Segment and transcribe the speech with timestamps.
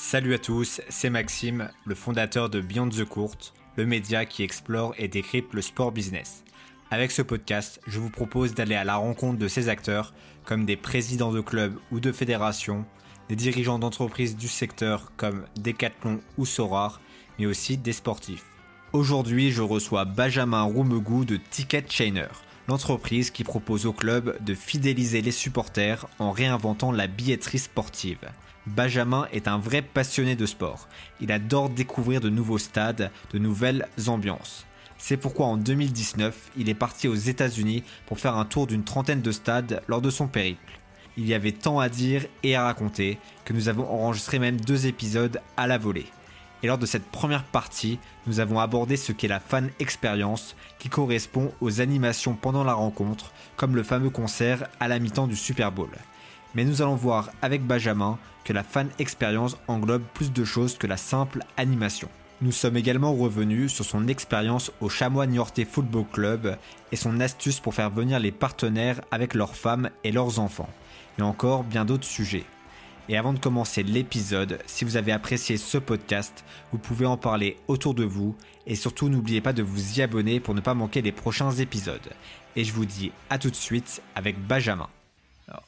[0.00, 3.36] Salut à tous, c'est Maxime, le fondateur de Beyond the Court,
[3.76, 6.44] le média qui explore et décrypte le sport business.
[6.92, 10.14] Avec ce podcast, je vous propose d'aller à la rencontre de ces acteurs,
[10.44, 12.86] comme des présidents de clubs ou de fédérations,
[13.28, 17.00] des dirigeants d'entreprises du secteur comme Decathlon ou Sorar,
[17.40, 18.46] mais aussi des sportifs.
[18.92, 22.28] Aujourd'hui, je reçois Benjamin Roumegou de Ticket Chainer,
[22.68, 28.28] l'entreprise qui propose au club de fidéliser les supporters en réinventant la billetterie sportive.
[28.66, 30.88] Benjamin est un vrai passionné de sport.
[31.20, 34.66] Il adore découvrir de nouveaux stades, de nouvelles ambiances.
[34.98, 39.22] C'est pourquoi en 2019, il est parti aux États-Unis pour faire un tour d'une trentaine
[39.22, 40.78] de stades lors de son périple.
[41.16, 44.86] Il y avait tant à dire et à raconter que nous avons enregistré même deux
[44.86, 46.06] épisodes à la volée.
[46.62, 50.88] Et lors de cette première partie, nous avons abordé ce qu'est la fan expérience qui
[50.88, 55.70] correspond aux animations pendant la rencontre, comme le fameux concert à la mi-temps du Super
[55.70, 55.90] Bowl.
[56.54, 60.86] Mais nous allons voir avec Benjamin que la fan expérience englobe plus de choses que
[60.86, 62.08] la simple animation.
[62.40, 66.56] Nous sommes également revenus sur son expérience au Chamois Niortais Football Club
[66.92, 70.70] et son astuce pour faire venir les partenaires avec leurs femmes et leurs enfants,
[71.18, 72.44] et encore bien d'autres sujets.
[73.10, 77.56] Et avant de commencer l'épisode, si vous avez apprécié ce podcast, vous pouvez en parler
[77.66, 81.00] autour de vous et surtout n'oubliez pas de vous y abonner pour ne pas manquer
[81.00, 82.10] les prochains épisodes.
[82.54, 84.88] Et je vous dis à tout de suite avec Benjamin.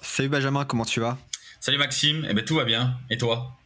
[0.03, 1.17] salut Benjamin, comment tu vas?
[1.61, 3.57] Salut Maxime, eh ben, tout va bien, et toi?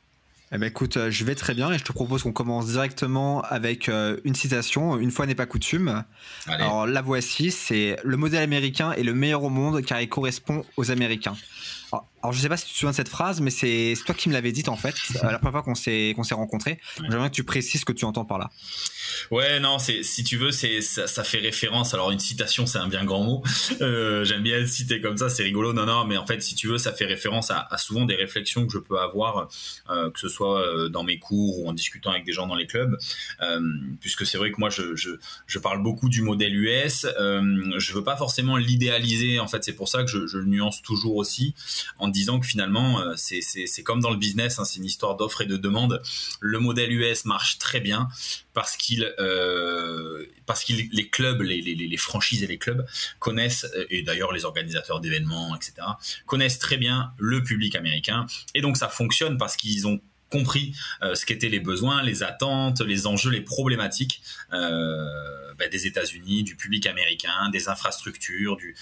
[0.52, 3.42] Eh ben écoute, euh, je vais très bien et je te propose qu'on commence directement
[3.42, 6.04] avec euh, une citation, une fois n'est pas coutume.
[6.46, 10.64] Alors la voici, c'est le modèle américain est le meilleur au monde car il correspond
[10.76, 11.34] aux Américains.
[11.90, 14.28] Alors, je sais pas si tu te souviens de cette phrase, mais c'est toi qui
[14.28, 14.94] me l'avais dite en fait,
[15.24, 16.78] euh, la première fois qu'on s'est qu'on s'est rencontrés.
[17.10, 18.50] J'aimerais que tu précises ce que tu entends par là.
[19.30, 21.94] Ouais, non, c'est si tu veux, c'est ça, ça, fait référence.
[21.94, 23.42] Alors une citation, c'est un bien grand mot.
[23.80, 25.72] Euh, J'aime bien citer comme ça, c'est rigolo.
[25.72, 28.14] Non, non, mais en fait, si tu veux, ça fait référence à, à souvent des
[28.14, 29.48] réflexions que je peux avoir,
[29.90, 32.54] euh, que ce soit euh, dans mes cours ou en discutant avec des gens dans
[32.54, 32.96] les clubs,
[34.00, 35.10] puisque c'est vrai que moi, je, je,
[35.46, 37.06] je, parle beaucoup du modèle US.
[37.18, 39.40] Je veux pas forcément l'idéaliser.
[39.40, 41.54] En fait, c'est pour ça que je, je, le nuance toujours aussi
[41.98, 45.42] en disant que finalement, euh, c'est comme dans le business, hein, c'est une histoire d'offre
[45.42, 46.00] et de demande.
[46.40, 48.08] Le modèle US marche très bien
[48.54, 52.86] parce qu'il euh, parce qu'il les clubs les, franchises et les clubs
[53.18, 55.86] connaissent euh, et d'ailleurs les organisateurs d'événements etc
[56.26, 61.14] connaissent très bien le public américain et donc ça fonctionne parce qu'ils ont compris euh,
[61.14, 65.06] ce qu'étaient les besoins, les attentes, les enjeux, les problématiques euh,
[65.58, 68.74] bah, des États-Unis, du public américain, des infrastructures, du,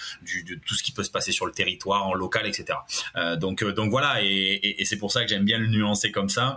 [0.44, 2.78] de tout ce qui peut se passer sur le territoire, en local, etc.
[3.16, 6.56] Euh, donc, donc voilà, et c'est pour ça que j'aime bien le nuancer comme ça.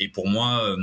[0.00, 0.76] et pour moi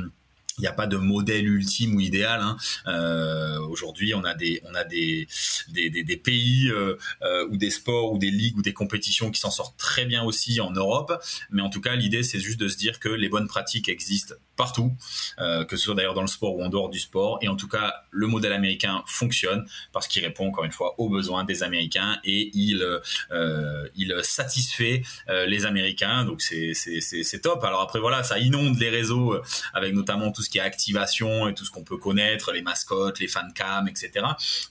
[0.59, 2.42] il n'y a pas de modèle ultime ou idéal.
[2.42, 2.58] Hein.
[2.88, 5.28] Euh, Aujourd'hui, on a des on a des
[5.70, 9.40] des, des, pays euh, euh, ou des sports ou des ligues ou des compétitions qui
[9.40, 11.14] s'en sortent très bien aussi en Europe.
[11.50, 14.36] Mais en tout cas, l'idée c'est juste de se dire que les bonnes pratiques existent
[14.59, 14.92] partout,
[15.40, 17.40] euh, que ce soit d'ailleurs dans le sport ou en dehors du sport.
[17.42, 21.08] Et en tout cas, le modèle américain fonctionne parce qu'il répond encore une fois aux
[21.08, 22.84] besoins des Américains et il
[23.31, 26.25] euh, il satisfait euh, les Américains.
[26.25, 27.64] Donc c'est c'est top.
[27.64, 29.40] Alors après voilà, ça inonde les réseaux
[29.74, 33.20] avec notamment tout ce qui est activation et tout ce qu'on peut connaître, les mascottes,
[33.20, 34.12] les fan cam, etc.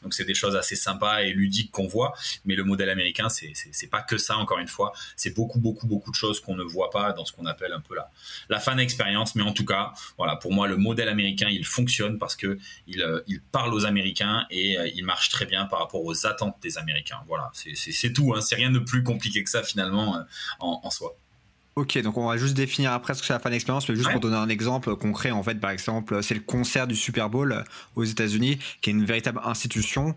[0.03, 2.13] Donc c'est des choses assez sympas et ludiques qu'on voit.
[2.45, 4.93] Mais le modèle américain, c'est c'est pas que ça encore une fois.
[5.17, 7.81] C'est beaucoup beaucoup beaucoup de choses qu'on ne voit pas dans ce qu'on appelle un
[7.81, 8.11] peu la
[8.51, 9.35] la fan expérience.
[9.35, 9.78] Mais en tout cas,
[10.17, 13.21] voilà, pour moi le modèle américain il fonctionne parce que il, euh,
[13.53, 17.21] parle aux Américains et euh, il marche très bien par rapport aux attentes des Américains.
[17.27, 18.35] Voilà, c'est tout.
[18.35, 18.41] Hein.
[18.41, 20.23] C'est rien de plus compliqué que ça finalement euh,
[20.61, 21.17] en soi.
[21.79, 24.11] Ok, donc on va juste définir après ce que c'est la fan expérience, mais juste
[24.11, 27.63] pour donner un exemple concret, en fait, par exemple, c'est le concert du Super Bowl
[27.95, 30.17] aux États-Unis, qui est une véritable institution.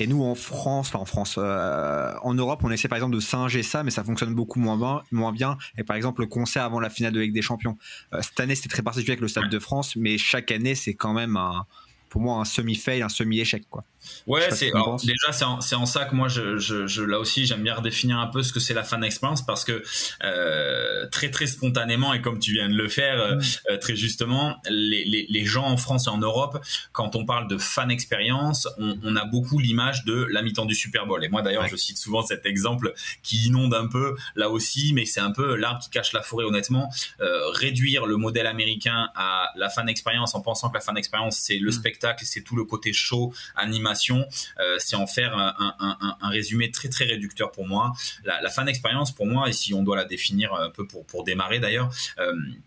[0.00, 3.20] Et nous, en France, enfin en France, euh, en Europe, on essaie par exemple de
[3.20, 5.02] singer ça, mais ça fonctionne beaucoup moins bien.
[5.12, 5.58] Moins bien.
[5.76, 7.76] Et par exemple, le concert avant la finale de Ligue des Champions.
[8.14, 10.94] Euh, cette année, c'était très particulier avec le Stade de France, mais chaque année, c'est
[10.94, 11.66] quand même un,
[12.08, 13.84] pour moi un semi-fail, un semi-échec, quoi.
[14.26, 14.70] Ouais, c'est
[15.02, 18.18] déjà c'est en, en, ça que moi je, je, je là aussi j'aime bien redéfinir
[18.18, 19.82] un peu ce que c'est la fan experience parce que
[20.24, 23.42] euh, très très spontanément et comme tu viens de le faire euh, mm.
[23.70, 26.58] euh, très justement les, les, les, gens en France et en Europe
[26.92, 30.74] quand on parle de fan expérience on, on a beaucoup l'image de la mi-temps du
[30.74, 32.92] Super Bowl et moi d'ailleurs je cite souvent cet exemple
[33.22, 36.44] qui inonde un peu là aussi mais c'est un peu l'arbre qui cache la forêt
[36.44, 36.90] honnêtement
[37.20, 41.36] euh, réduire le modèle américain à la, fan expérience en pensant que la fan expérience
[41.36, 41.72] c'est le mm.
[41.72, 43.91] spectacle, c'est tout le côté show, animation,
[44.78, 47.92] c'est en faire un, résumé très très réducteur pour moi.
[48.24, 51.58] La, fan expérience pour moi, et si on doit la définir un peu pour, démarrer
[51.58, 51.90] d'ailleurs,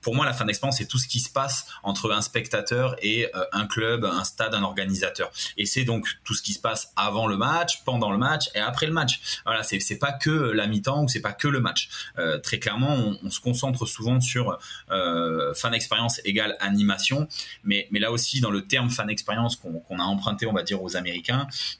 [0.01, 3.29] pour moi la fan expérience c'est tout ce qui se passe entre un spectateur et
[3.51, 5.31] un club, un stade, un organisateur.
[5.57, 8.59] Et c'est donc tout ce qui se passe avant le match, pendant le match et
[8.59, 9.41] après le match.
[9.45, 11.89] Voilà, c'est pas que la mi-temps ou c'est pas que le match.
[12.17, 14.57] Euh, très clairement, on, se concentre souvent sur
[14.91, 17.27] euh, fan expérience égale animation,
[17.63, 20.81] mais mais là aussi dans le terme fan expérience qu'on a emprunté, on va dire
[20.81, 21.14] aux Américains,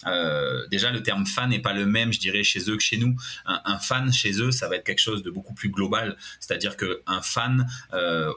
[0.07, 2.97] euh, déjà le terme fan n'est pas le même, je dirais chez eux que chez
[2.97, 3.15] nous.
[3.45, 7.01] Un, fan chez eux, ça va être quelque chose de beaucoup plus global, c'est-à-dire que
[7.07, 7.67] un fan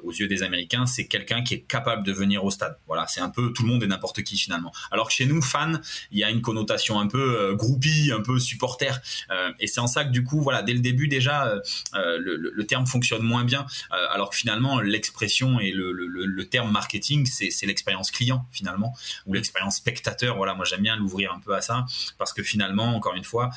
[0.03, 2.79] aux yeux des Américains, c'est quelqu'un qui est capable de venir au stade.
[2.87, 4.73] Voilà, c'est un peu tout le monde et n'importe qui finalement.
[4.91, 5.81] Alors que chez nous, fan,
[6.11, 9.01] il y a une connotation un peu groupie, un peu supporter.
[9.31, 11.61] Euh, et c'est en ça que du coup, voilà, dès le début déjà, euh,
[11.95, 17.67] euh, le, terme fonctionne moins bien, alors que finalement l'expression et le, terme marketing, c'est
[17.67, 18.95] l'expérience client finalement
[19.27, 20.37] ou l'expérience spectateur.
[20.37, 21.87] Voilà, moi j'aime bien l'ouvrir un peu à ça
[22.19, 23.51] parce que finalement, encore une fois,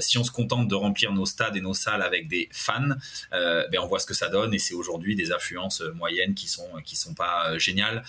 [0.00, 2.94] si on se contente de remplir nos stades et nos salles avec des fans,
[3.30, 6.68] ben on voit ce que ça donne et c'est aujourd'hui des affluences moyennes qui sont
[6.84, 8.02] qui sont pas géniales.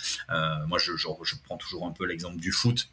[0.67, 2.89] moi, je prends toujours un peu l'exemple du foot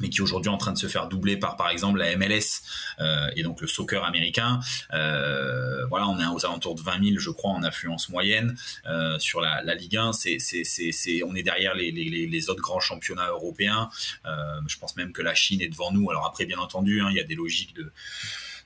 [0.00, 2.62] mais qui aujourd'hui est en train de se faire doubler par par exemple la MLS
[3.00, 4.60] euh, et donc le soccer américain.
[4.92, 8.56] Euh, voilà, on est aux alentours de 20 000, je crois, en affluence moyenne
[8.86, 10.12] euh, sur la, la, Ligue 1.
[10.12, 13.88] C'est, c'est, c'est, c'est, on est derrière les, les, les autres grands championnats européens.
[14.26, 16.10] Euh, je pense même que la Chine est devant nous.
[16.10, 17.92] Alors après, bien entendu, hein, il y a des logiques de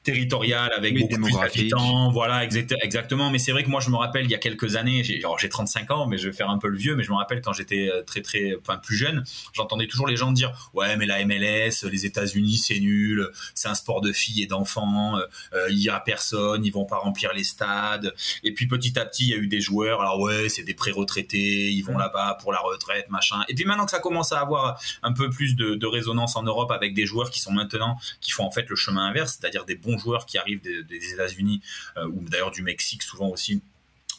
[0.02, 2.10] territorial avec beaucoup plus d'habitants.
[2.10, 3.30] Voilà, exactement.
[3.30, 5.48] Mais c'est vrai que moi, je me rappelle il y a quelques années, j'ai, j'ai
[5.48, 7.52] 35 ans, mais je vais faire un peu le vieux, mais je me rappelle quand
[7.52, 11.24] j'étais euh, très, très, enfin, plus jeune, j'entendais toujours les gens dire, ouais, mais la
[11.24, 15.78] MLS, les États-Unis, c'est nul, c'est un sport de filles et d'enfants, euh, euh, il
[15.78, 18.14] y a personne, ils vont pas remplir les stades.
[18.42, 20.74] Et puis petit à petit, il y a eu des joueurs, alors ouais, c'est des
[20.74, 23.44] pré-retraités, ils vont là-bas pour la retraite, machin.
[23.48, 26.42] Et puis maintenant que ça commence à avoir un peu plus de, de résonance en
[26.42, 29.66] Europe avec des joueurs qui sont maintenant, qui font en fait le chemin inverse, c'est-à-dire
[29.66, 31.60] des bons joueurs qui arrivent des, États-Unis
[31.96, 33.62] euh, ou d'ailleurs du Mexique souvent aussi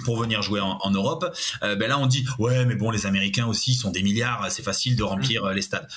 [0.04, 1.26] pour venir jouer en, Europe,
[1.64, 4.64] euh, ben là on dit ouais mais bon les Américains aussi sont des milliards, c'est
[4.64, 5.88] facile de remplir euh, les stades.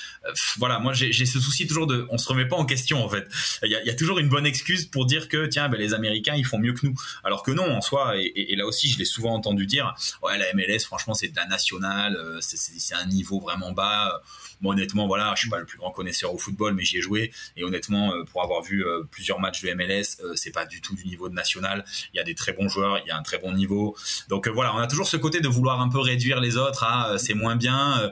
[0.57, 3.27] voilà, moi j'ai ce souci toujours de, on se remet pas en question en fait.
[3.63, 6.45] Il y a, toujours une bonne excuse pour dire que tiens ben, les Américains ils
[6.45, 9.05] font mieux que nous, alors que non en soi et, et là aussi je l'ai
[9.05, 13.71] souvent entendu dire ouais la MLS franchement c'est de la nationale, c'est un niveau vraiment
[13.71, 14.21] bas
[14.61, 17.01] moi, honnêtement, voilà, je suis pas le plus grand connaisseur au football, mais j'y ai
[17.01, 17.31] joué.
[17.57, 20.81] Et honnêtement, euh, pour avoir vu euh, plusieurs matchs de MLS, euh, c'est pas du
[20.81, 21.85] tout du niveau de national.
[22.13, 23.94] Il y a des très bons joueurs, il y a un très bon niveau.
[24.29, 27.17] Donc voilà, on a toujours ce côté de vouloir un peu réduire les autres à
[27.17, 28.11] c'est moins bien.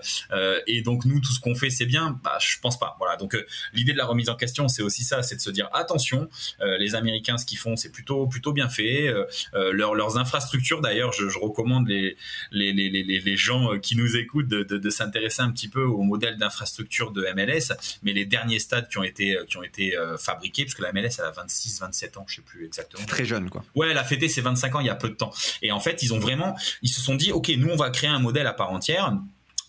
[0.68, 2.20] et donc nous, tout ce qu'on fait, c'est bien.
[2.24, 2.96] Bah, je pense pas.
[3.00, 3.18] Voilà.
[3.18, 3.38] Donc
[3.74, 6.30] l'idée de la remise en question, c'est aussi ça, c'est de se dire attention,
[6.62, 9.14] les Américains, ce qu'ils font, c'est plutôt plutôt bien fait.
[9.54, 12.16] leurs infrastructures, d'ailleurs, je, recommande les
[12.52, 15.84] les, les, les, les gens qui nous écoutent de, de, de s'intéresser un petit peu
[15.84, 19.98] au modèle d'infrastructure de MLS, mais les derniers stades qui ont été, qui ont été
[19.98, 23.06] euh, fabriqués, puisque la MLS elle a 26, 27 ans, je sais plus exactement.
[23.06, 23.64] Très jeune, quoi.
[23.76, 25.34] Ouais, elle a fêté ses 25 ans il y a peu de temps.
[25.62, 28.10] Et en fait, ils ont vraiment, ils se sont dit, OK, nous, on va créer
[28.10, 29.14] un modèle à part entière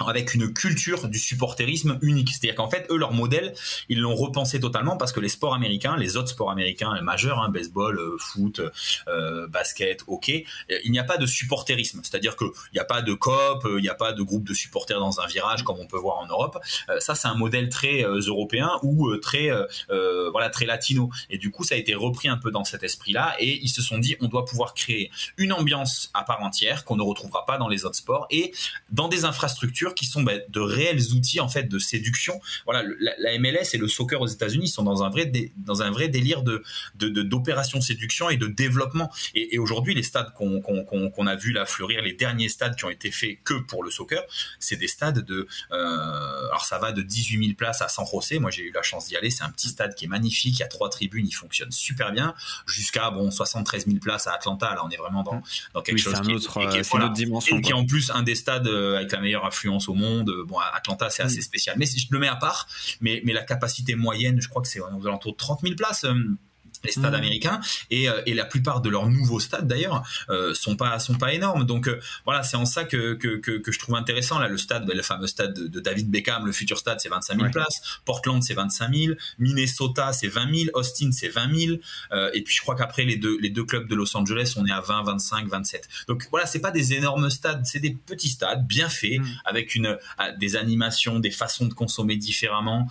[0.00, 2.30] avec une culture du supporterisme unique.
[2.30, 3.54] C'est-à-dire qu'en fait, eux, leur modèle,
[3.88, 7.48] ils l'ont repensé totalement parce que les sports américains, les autres sports américains majeurs, hein,
[7.48, 8.60] baseball, euh, foot,
[9.08, 12.00] euh, basket, hockey, euh, il n'y a pas de supporterisme.
[12.02, 14.98] C'est-à-dire qu'il n'y a pas de COP, il n'y a pas de groupe de supporters
[14.98, 16.58] dans un virage comme on peut voir en Europe.
[16.98, 19.50] ça, c'est un modèle très européen ou très,
[19.88, 21.10] voilà, très latino.
[21.30, 23.82] Et du coup, ça a été repris un peu dans cet esprit-là et ils se
[23.82, 27.58] sont dit, on doit pouvoir créer une ambiance à part entière qu'on ne retrouvera pas
[27.58, 28.52] dans les autres sports et
[28.90, 32.40] dans des infrastructures qui sont bah, de réels outils en fait de séduction.
[32.64, 32.82] Voilà,
[33.18, 36.42] la, MLS et le soccer aux États-Unis sont dans un vrai dans un vrai délire
[36.42, 36.62] de
[36.94, 39.10] d'opération séduction et de développement.
[39.34, 43.10] Et, aujourd'hui, les stades qu'on a vu là fleurir, les derniers stades qui ont été
[43.10, 44.22] faits que pour le soccer,
[44.58, 48.38] c'est des stades de euh, alors ça va de 18 000 places à San José.
[48.38, 49.30] Moi, j'ai eu la chance d'y aller.
[49.30, 50.56] C'est un petit stade qui est magnifique.
[50.56, 52.34] Il y a trois tribunes, il fonctionne super bien.
[52.66, 54.74] Jusqu'à bon 73 000 places à Atlanta.
[54.74, 57.58] Là, on est vraiment dans, dans quelque chose qui, autre, est, une autre dimension.
[57.58, 59.44] Et qui est en plus un des stades euh, avec la meilleure
[59.88, 60.32] au monde.
[60.46, 61.76] Bon, Atlanta, c'est assez spécial.
[61.78, 62.68] Mais si je le mets à part,
[63.00, 66.06] mais, mais la capacité moyenne, je crois que c'est aux alentours de 30 000 places.
[66.84, 67.16] Les stades mmh.
[67.16, 67.60] américains.
[67.90, 71.32] Et, euh, et, la plupart de leurs nouveaux stades d'ailleurs euh, sont pas sont pas
[71.32, 71.64] énormes.
[71.64, 74.58] Donc euh, voilà c'est en ça que, que, que, que, je trouve intéressant là le
[74.58, 78.00] stade le fameux stade de, David Beckham le futur stade c'est 25 000 places.
[78.04, 81.76] Portland c'est 25 000 Minnesota c'est 20 000 Austin c'est 20 000
[82.12, 84.66] euh, et puis je crois qu'après les deux les deux clubs de Los Angeles on
[84.66, 88.28] est à 20 25 27 donc voilà c'est pas des énormes stades c'est des petits
[88.28, 89.26] stades bien faits mmh.
[89.44, 89.98] avec une
[90.38, 92.88] des animations des façons de consommer différemment.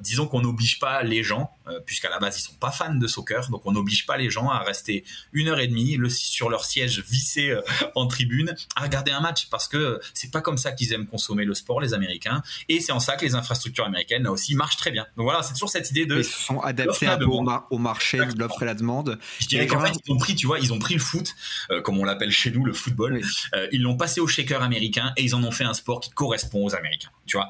[0.00, 1.50] Disons qu'on n'oblige pas les gens
[1.86, 3.48] puisqu'à la base ils sont pas fans de soccer.
[3.50, 6.64] Donc on n'oblige pas les gens à rester une heure et demie le, sur leur
[6.64, 7.60] siège vissé euh,
[7.94, 11.44] en tribune à regarder un match parce que c'est pas comme ça qu'ils aiment consommer
[11.44, 12.42] le sport, les Américains.
[12.68, 15.06] Et c'est en ça que les infrastructures américaines là aussi marchent très bien.
[15.16, 16.18] Donc voilà, c'est toujours cette idée de.
[16.18, 19.18] Ils se sont adaptés un peu au, marché de l'offre et la demande.
[19.38, 21.34] Je dirais qu'en fait, ils ont pris, tu vois, ils ont pris le foot,
[21.70, 23.20] euh, comme on l'appelle chez nous, le football.
[23.54, 26.10] Euh, ils l'ont passé au shaker américain et ils en ont fait un sport qui
[26.10, 27.10] correspond aux Américains.
[27.26, 27.48] Tu vois,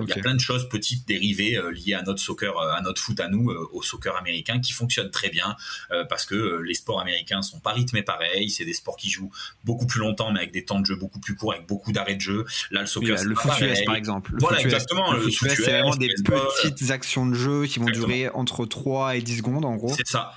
[0.00, 3.18] il y a plein de choses petites dérivées liées à notre soccer, à notre foot
[3.20, 5.56] à nous, au soccer américain, qui fonctionnent très bien
[6.08, 8.50] parce que les sports américains sont pas rythmés pareil.
[8.50, 9.30] C'est des sports qui jouent
[9.64, 12.16] beaucoup plus longtemps, mais avec des temps de jeu beaucoup plus courts, avec beaucoup d'arrêts
[12.16, 12.44] de jeu.
[12.70, 14.32] Là, le soccer, le foot US, par exemple.
[14.32, 15.12] Le voilà, exactement.
[15.12, 19.16] Le, foot US, c'est vraiment des petites actions de jeu qui vont durer entre 3
[19.16, 19.92] et 10 secondes, en gros.
[19.96, 20.32] C'est ça.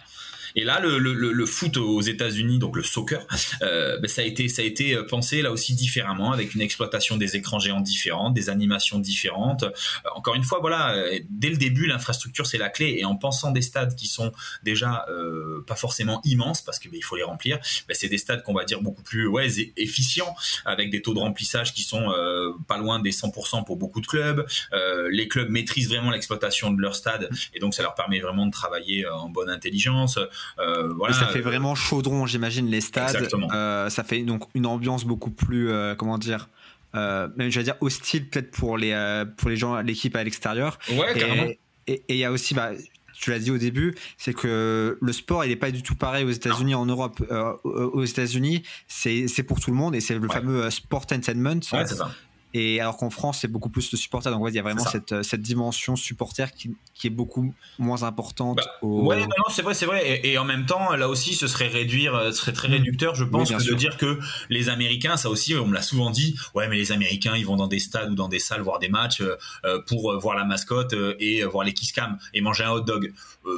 [0.56, 3.26] Et là, le, le, le foot aux États-Unis, donc le soccer,
[3.62, 7.18] euh, ben, ça a été ça a été pensé là aussi différemment, avec une exploitation
[7.18, 9.64] des écrans géants différentes, des animations différentes.
[9.64, 9.72] Euh,
[10.16, 12.98] encore une fois, voilà, euh, dès le début, l'infrastructure c'est la clé.
[13.00, 14.32] Et en pensant des stades qui sont
[14.64, 18.44] déjà euh, pas forcément immenses, parce qu'il ben, faut les remplir, ben, c'est des stades
[18.44, 22.52] qu'on va dire beaucoup plus ouais efficients, avec des taux de remplissage qui sont euh,
[22.68, 24.46] pas loin des 100% pour beaucoup de clubs.
[24.74, 28.46] Euh, les clubs maîtrisent vraiment l'exploitation de leur stade, et donc ça leur permet vraiment
[28.46, 30.20] de travailler en bonne intelligence.
[30.60, 33.28] Euh, ça fait vraiment chaudron, j'imagine, les stades.
[33.54, 36.50] Euh, ça fait donc une ambiance beaucoup plus, euh, comment dire,
[36.94, 40.80] même je vais dire hostile peut-être pour les pour les gens, l'équipe à l'extérieur.
[40.92, 41.60] Ouais.
[41.88, 42.72] Et il y a aussi, bah,
[43.20, 46.24] tu l'as dit au début, c'est que le sport, il n'est pas du tout pareil
[46.24, 47.22] aux États-Unis, en Europe.
[47.64, 51.62] aux États-Unis, c'est pour tout le monde et c'est le fameux sport entertainment.
[51.74, 52.12] Ouais, ça.
[52.54, 54.32] Et alors qu'en France, c'est beaucoup plus le supporter.
[54.32, 58.02] Donc, il y a vraiment cette, euh, cette, dimension supporter qui, qui, est beaucoup moins
[58.04, 58.58] importante.
[58.58, 60.22] Bah, Ouais, non, non c'est vrai, c'est vrai.
[60.24, 62.74] Et, en même temps, là aussi, ce serait réduire, euh, ce serait très mmh.
[62.74, 66.36] réducteur, je pense, de dire que les Américains, ça aussi, on me l'a souvent dit.
[66.56, 68.90] Ouais, mais les Américains, ils vont dans des stades ou dans des salles voir des
[68.90, 72.82] matchs euh, pour voir la mascotte et voir les kiss cam et manger un hot
[72.82, 73.14] dog.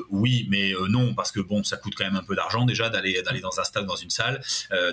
[0.09, 3.21] oui, mais non, parce que bon, ça coûte quand même un peu d'argent déjà d'aller
[3.21, 4.41] d'aller dans un stade, dans une salle.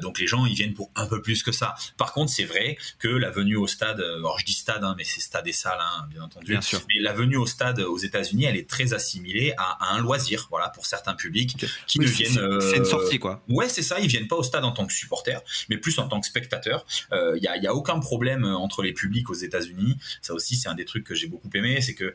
[0.03, 1.75] donc les gens, ils viennent pour un peu plus que ça.
[1.97, 4.95] Par contre, c'est vrai que la venue au stade euh, alors je dis stade, hein,
[4.97, 6.59] mais c'est stade et salle, hein, bien entendu.
[6.89, 10.69] Mais la venue au stade aux États-Unis, elle est très assimilée à, un loisir, voilà,
[10.69, 12.61] pour certains publics qui deviennent.
[12.61, 13.43] C'est une euh, sortie, quoi.
[13.49, 14.01] Ouais, c'est ça.
[14.01, 16.85] Ils viennent pas au stade en tant que supporters, mais plus en tant que spectateurs.
[17.13, 19.97] Il euh, y, a, y, a, aucun problème entre les publics aux États-Unis.
[20.23, 22.15] Ça aussi, c'est un des trucs que j'ai beaucoup aimé, c'est que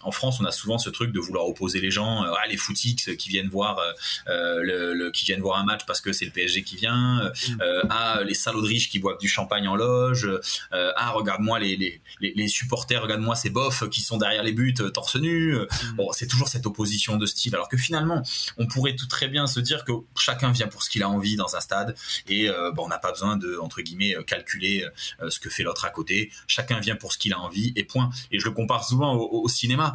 [0.00, 3.10] en France, on a souvent ce truc de vouloir opposer les gens, ah, les footix
[3.16, 3.80] qui viennent voir,
[4.26, 7.60] le, qui viennent voir un match parce que c'est le PSG qui vient, mm.
[7.90, 10.28] à les salauds de riches qui boivent du champagne en loge,
[10.72, 14.90] à ah, regarde-moi les, les, supporters, regarde-moi ces bofs qui sont derrière les buts euh,
[14.90, 15.54] torse nu.
[15.54, 15.96] Euh, mm.
[15.96, 17.54] Bon, c'est toujours cette opposition de style.
[17.54, 18.22] Alors que finalement,
[18.58, 21.36] on pourrait tout très bien se dire que chacun vient pour ce qu'il a envie
[21.36, 21.96] dans un stade
[22.28, 24.84] et euh, bon, on n'a pas besoin de entre guillemets calculer
[25.28, 26.30] ce que fait l'autre à côté.
[26.46, 28.10] Chacun vient pour ce qu'il a envie et point.
[28.30, 29.94] Et je le compare souvent au, cinéma.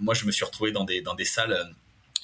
[0.00, 1.74] moi, je me suis retrouvé dans des dans des salles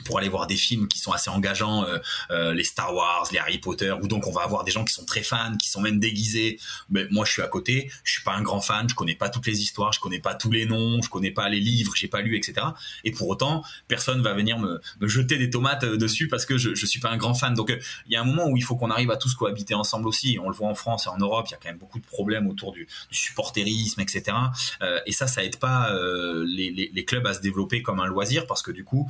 [0.04, 1.98] pour aller voir des films qui sont assez engageants, euh,
[2.30, 4.92] euh, les Star Wars, les Harry Potter, où donc on va avoir des gens qui
[4.92, 6.58] sont très fans, qui sont même déguisés.
[6.90, 9.28] Mais moi, je suis à côté, je suis pas un grand fan, je connais pas
[9.28, 12.08] toutes les histoires, je connais pas tous les noms, je connais pas les livres, j'ai
[12.08, 12.66] pas lu, etc.
[13.04, 16.74] Et pour autant, personne va venir me, jeter des tomates euh, dessus parce que je,
[16.74, 17.54] je suis pas un grand fan.
[17.54, 17.74] Donc,
[18.06, 20.38] il y a un moment où il faut qu'on arrive à tous cohabiter ensemble aussi.
[20.42, 22.06] On le voit en France et en Europe, il y a quand même beaucoup de
[22.06, 24.36] problèmes autour du, du supporterisme, etc.
[25.06, 25.92] et ça, ça aide pas
[26.44, 29.08] les, les, les, clubs à se développer comme un loisir parce que du coup,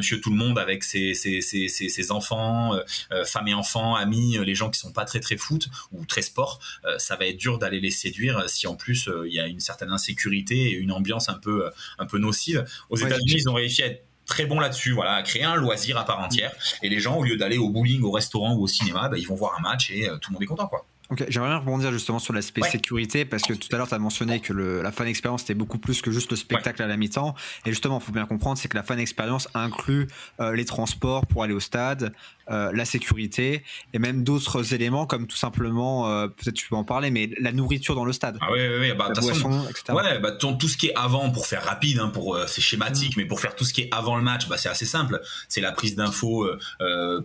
[0.00, 2.80] monsieur tout le monde avec ses, ses, enfants, euh,
[3.12, 6.06] euh, femmes et enfants, amis, euh, les gens qui sont pas très très foot ou
[6.06, 6.58] très sport,
[6.98, 9.90] ça va être dur d'aller les séduire si en plus il y a une certaine
[9.90, 12.64] insécurité et une ambiance un peu un peu nocive.
[12.88, 15.98] Aux États-Unis, ils ont réussi à être très bon là-dessus, voilà, à créer un loisir
[15.98, 16.52] à part entière.
[16.82, 19.26] Et les gens, au lieu d'aller au bowling, au restaurant ou au cinéma, bah, ils
[19.26, 20.86] vont voir un match et tout le monde est content, quoi.
[21.10, 23.98] Ok, j'aimerais bien rebondir justement sur l'aspect sécurité parce que tout à l'heure tu as
[23.98, 26.96] mentionné que le, la fan expérience était beaucoup plus que juste le spectacle à la
[26.96, 27.34] mi-temps.
[27.66, 30.06] Et justement, il faut bien comprendre, c'est que la fan expérience inclut
[30.38, 32.12] euh, les transports pour aller au stade,
[32.48, 36.84] euh, la sécurité et même d'autres éléments comme tout simplement, euh, peut-être tu peux en
[36.84, 38.38] parler, mais la nourriture dans le stade.
[38.40, 38.92] Ah oui, oui, oui.
[38.92, 39.92] Bah, la boisson, etc.
[39.92, 43.20] Ouais, bah, tout ce qui est avant, pour faire rapide, hein, pour c'est schématique, mm.
[43.20, 45.20] mais pour faire tout ce qui est avant le match, bah, c'est assez simple.
[45.48, 46.48] C'est la prise d'infos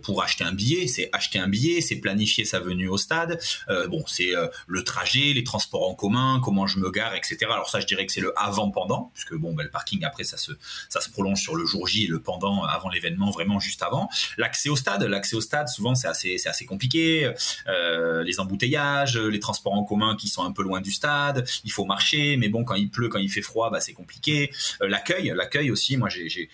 [0.02, 3.38] pour acheter un billet, c'est acheter un billet, c'est planifier sa venue au stade.
[3.75, 7.38] Euh, bon, c'est euh, le trajet, les transports en commun, comment je me gare, etc.
[7.42, 10.36] Alors ça, je dirais que c'est le avant-pendant, puisque bon, ben, le parking après ça
[10.36, 10.52] se
[10.88, 14.08] ça se prolonge sur le jour J et le pendant avant l'événement, vraiment juste avant.
[14.36, 17.32] L'accès au stade, l'accès au stade, souvent c'est assez c'est assez compliqué.
[17.68, 21.72] Euh, les embouteillages, les transports en commun qui sont un peu loin du stade, il
[21.72, 24.50] faut marcher, mais bon, quand il pleut, quand il fait froid, bah c'est compliqué.
[24.80, 26.48] l'accueil, l'accueil aussi, moi j'ai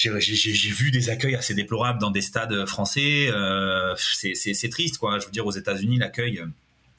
[0.00, 3.30] j'ai vu des accueils assez déplorables dans des stades français.
[3.96, 5.18] c'est triste, quoi.
[5.18, 6.42] Je veux dire, aux États-Unis, l'accueil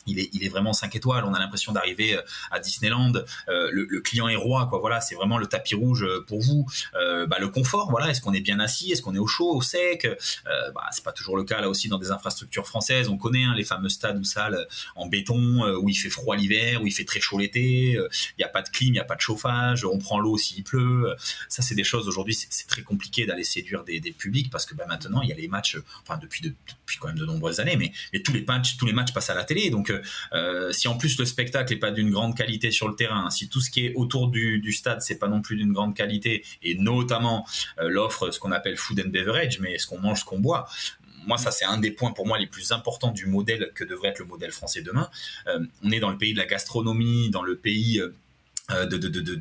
[0.07, 1.23] il est, il est vraiment 5 étoiles.
[1.25, 3.13] On a l'impression d'arriver euh, à Disneyland.
[3.49, 4.79] Euh, le, client est roi, quoi.
[4.79, 6.65] Voilà, c'est vraiment le tapis rouge euh, pour vous.
[7.27, 8.09] bah, le confort, voilà.
[8.09, 8.91] Est-ce qu'on est bien assis?
[8.91, 10.07] Est-ce qu'on est au chaud, au sec?
[10.45, 13.09] Bah, C'est pas toujours le cas là aussi dans des infrastructures françaises.
[13.09, 16.81] On connaît hein, les fameux stades ou salles en béton où il fait froid l'hiver,
[16.81, 17.91] où il fait très chaud l'été.
[17.91, 19.85] Il n'y a pas de clim, il n'y a pas de chauffage.
[19.85, 21.15] On prend l'eau s'il pleut.
[21.47, 22.33] Ça, c'est des choses aujourd'hui.
[22.33, 25.35] C'est très compliqué d'aller séduire des, des, publics parce que bah, maintenant il y a
[25.35, 25.77] les matchs.
[26.01, 28.93] Enfin, depuis, depuis quand même de nombreuses années, mais, mais tous les matchs, tous les
[28.93, 29.69] matchs passent à la télé.
[29.69, 29.90] Donc
[30.33, 33.49] euh, si en plus le spectacle n'est pas d'une grande qualité sur le terrain, si
[33.49, 36.43] tout ce qui est autour du, du stade c'est pas non plus d'une grande qualité,
[36.63, 37.45] et notamment
[37.79, 40.67] euh, l'offre, ce qu'on appelle food and beverage, mais ce qu'on mange, ce qu'on boit,
[41.27, 44.09] moi, ça, c'est un des points pour moi les plus importants du modèle que devrait
[44.09, 45.07] être le modèle français demain.
[45.45, 48.01] Euh, on est dans le pays de la gastronomie, dans le pays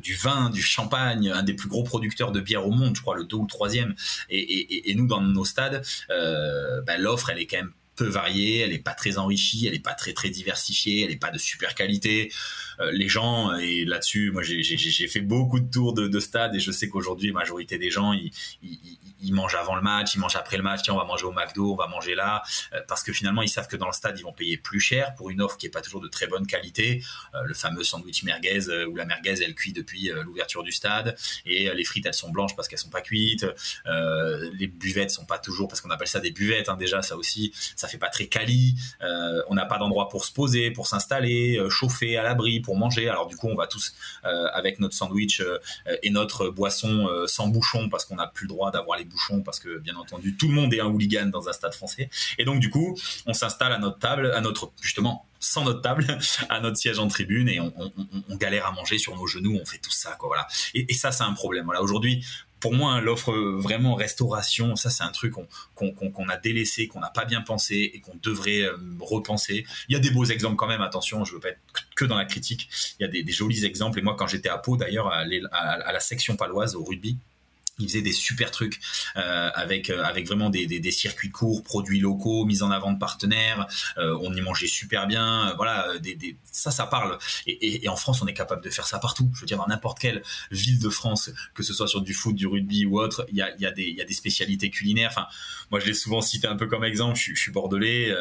[0.03, 3.15] du vin, du champagne, un des plus gros producteurs de bière au monde, je crois
[3.15, 3.95] le deux ou le troisième.
[4.29, 7.73] Et, et, nous, dans nos stades, bah, l'offre, elle est quand même
[8.05, 11.31] variée, elle n'est pas très enrichie, elle n'est pas très très diversifiée, elle n'est pas
[11.31, 12.31] de super qualité.
[12.79, 16.59] Euh, les gens, et là-dessus, moi j'ai fait beaucoup de tours de, de stade et
[16.59, 18.31] je sais qu'aujourd'hui, la majorité des gens, ils,
[19.21, 21.31] ils, mangent avant le match, ils mangent après le match, tiens, on va manger au
[21.31, 22.41] McDo, on va manger là,
[22.73, 25.13] euh, parce que finalement, ils savent que dans le stade, ils vont payer plus cher
[25.15, 27.03] pour une offre qui est pas toujours de très bonne qualité.
[27.35, 31.15] Euh, le fameux sandwich merguez où la merguez, elle cuit depuis l'ouverture du stade
[31.45, 33.45] et les frites, elles sont blanches parce qu'elles sont pas cuites.
[33.85, 37.51] les buvettes sont pas toujours, parce qu'on appelle ça des buvettes, hein, déjà, ça aussi,
[37.75, 38.75] ça fait pas très quali.
[39.47, 43.09] on n'a pas d'endroit pour se poser, pour s'installer, chauffer à l'abri, pour manger.
[43.09, 43.93] Alors du coup, on va tous
[44.25, 45.57] euh, avec notre sandwich euh,
[46.03, 49.41] et notre boisson euh, sans bouchon parce qu'on n'a plus le droit d'avoir les bouchons
[49.41, 52.09] parce que bien entendu tout le monde est un hooligan dans un stade français.
[52.37, 56.05] Et donc du coup, on s'installe à notre table, à notre justement sans notre table,
[56.49, 57.71] à notre siège en tribune et on,
[58.35, 60.47] galère à manger sur nos genoux, on fait tout ça, quoi, voilà.
[60.73, 61.65] Et, ça, c'est un problème.
[61.65, 62.25] Voilà, aujourd'hui,
[62.61, 65.33] pour moi, hein, l'offre vraiment restauration, ça c'est un truc
[65.75, 69.65] qu'on a délaissé, qu'on n'a pas bien pensé et qu'on devrait euh, repenser.
[69.89, 71.59] Il y a des beaux exemples quand même, attention, je veux pas être
[71.95, 72.69] que dans la critique.
[72.99, 73.99] Il y a des, jolis exemples.
[73.99, 77.17] Et moi, quand j'étais à Pau, d'ailleurs, à, à, la section paloise au rugby,
[77.79, 78.79] il faisait des super trucs
[79.15, 82.99] euh, avec euh, avec vraiment des, des, circuits courts, produits locaux, mise en avant de
[82.99, 83.67] partenaires.
[83.97, 85.53] Euh, on y mangeait super bien.
[85.55, 87.17] voilà, des, des, ça, ça parle.
[87.47, 89.29] Et, en France, on est capable de faire ça partout.
[89.35, 92.35] Je veux dire, dans n'importe quelle ville de France, que ce soit sur du foot,
[92.35, 95.09] du rugby ou autre, il y a, y, a y a des spécialités culinaires.
[95.11, 95.27] Enfin,
[95.71, 97.17] moi, je l'ai souvent cité un peu comme exemple.
[97.17, 98.13] Je, je suis bordelais.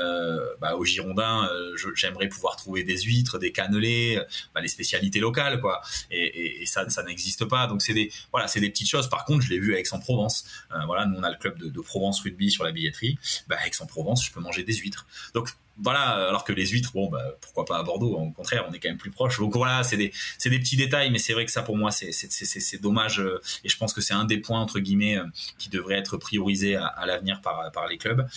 [0.61, 1.49] bah, au Girondin,
[1.95, 4.21] j'aimerais pouvoir trouver des huîtres, des cannelés,
[4.55, 5.83] bah, les spécialités locales, quoi.
[6.11, 7.67] Et, et ça, ça n'existe pas.
[7.67, 9.09] Donc, c'est des voilà, c'est des petites choses.
[9.09, 10.45] Par contre, je l'ai vu à Aix-en-Provence.
[10.73, 13.19] Euh, voilà, nous on a le club de, Provence Rugby sur la billetterie.
[13.49, 15.07] Bah, Aix-en-Provence, je peux manger des huîtres.
[15.35, 15.49] Donc
[15.83, 18.79] voilà, alors que les huîtres, bon, bah, pourquoi pas à Bordeaux Au contraire, on est
[18.79, 19.39] quand même plus proche.
[19.39, 20.13] Donc voilà, c'est des,
[20.45, 23.21] des petits détails, mais c'est vrai que ça, pour moi, c'est dommage.
[23.21, 25.25] Euh, et je pense que c'est un des points, entre guillemets, euh,
[25.59, 28.29] qui devrait être priorisé à, l'avenir par, par les clubs.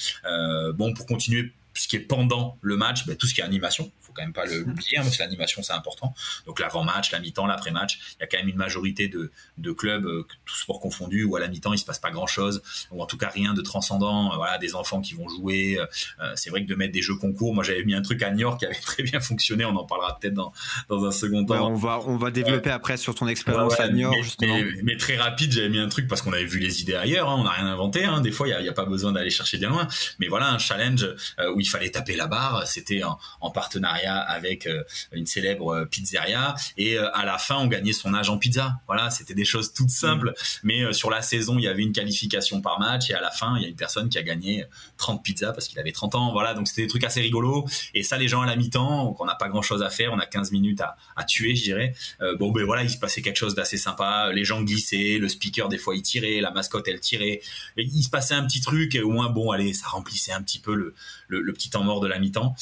[0.76, 3.92] bon, pour continuer, ce qui est pendant le match, bah, tout ce qui est animation,
[4.13, 6.13] quand même pas le oublier, hein, parce que l'animation c'est important.
[6.45, 10.06] Donc l'avant-match, la mi-temps, l'après-match, il y a quand même une majorité de, de clubs,
[10.06, 13.06] euh, tous sports confondus, où à la mi-temps il se passe pas grand-chose, ou en
[13.06, 14.34] tout cas rien de transcendant.
[14.34, 15.80] Euh, voilà, des enfants qui vont jouer.
[15.80, 18.32] Euh, c'est vrai que de mettre des jeux concours, moi j'avais mis un truc à
[18.32, 19.65] Niort qui avait très bien fonctionné.
[19.65, 20.54] On en parlera peut-être dans,
[20.89, 21.69] dans un second temps.
[21.69, 24.58] on va on va développer après sur ton expérience à Niort mais, justement.
[24.84, 27.30] Mais, très rapide, j'avais mis un truc parce qu'on avait vu les idées ailleurs.
[27.30, 28.06] Hein, on n'a rien inventé.
[28.06, 29.88] Hein, des fois, il n'y a, pas besoin d'aller chercher bien loin.
[30.19, 31.08] Mais voilà, un challenge
[31.56, 32.67] où il fallait taper la barre.
[32.67, 37.58] C'était en, en partenariat avec euh, une célèbre euh, pizzeria et euh, à la fin
[37.58, 38.80] on gagnait son âge en pizza.
[38.88, 40.60] Voilà, c'était des choses toutes simples, mm.
[40.63, 43.56] mais sur la saison il y avait une qualification par match et à la fin
[43.58, 44.66] il y a une personne qui a gagné
[44.98, 46.32] 30 pizzas parce qu'il avait 30 ans.
[46.32, 49.26] Voilà, donc c'était des trucs assez rigolos et ça les gens à la mi-temps, on
[49.26, 51.94] n'a pas grand chose à faire, on a 15 minutes à, à tuer, je dirais.
[52.39, 55.70] bon ben voilà, il se passait quelque chose d'assez sympa, les gens glissaient, le speaker
[55.70, 57.42] des fois il tirait, la mascotte elle tirait,
[57.78, 60.42] et il se passait un petit truc et au moins bon allez, ça remplissait un
[60.42, 60.94] petit peu le,
[61.28, 62.56] le, petit temps mort de la mi-temps.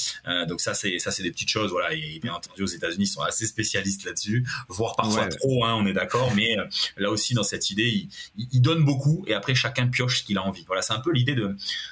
[0.48, 3.22] donc ça c'est ça c'est des petites choses voilà et bien entendu aux États-Unis sont
[3.22, 6.66] assez spécialistes là-dessus, voire parfois trop, hein, on est d'accord, mais euh,
[6.98, 10.44] là aussi dans cette idée, ils, donnent beaucoup et après chacun pioche ce qu'il a
[10.44, 10.64] envie.
[10.68, 11.36] Voilà, c'est un peu l'idée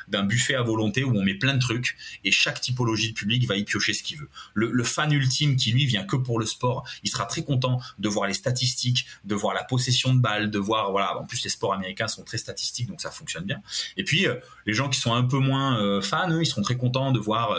[0.08, 3.48] d'un buffet à volonté où on met plein de trucs et chaque typologie de public
[3.48, 4.30] va y piocher ce qu'il veut.
[4.54, 8.10] Le, fan ultime qui lui vient que pour le sport, il sera très content de
[8.10, 11.50] voir les statistiques, de voir la possession de balles, de voir voilà, en plus les
[11.50, 13.62] sports américains sont très statistiques donc ça fonctionne bien.
[13.98, 16.62] Et puis euh, les gens qui sont un peu moins euh, fans, eux, ils seront
[16.62, 17.58] très contents de voir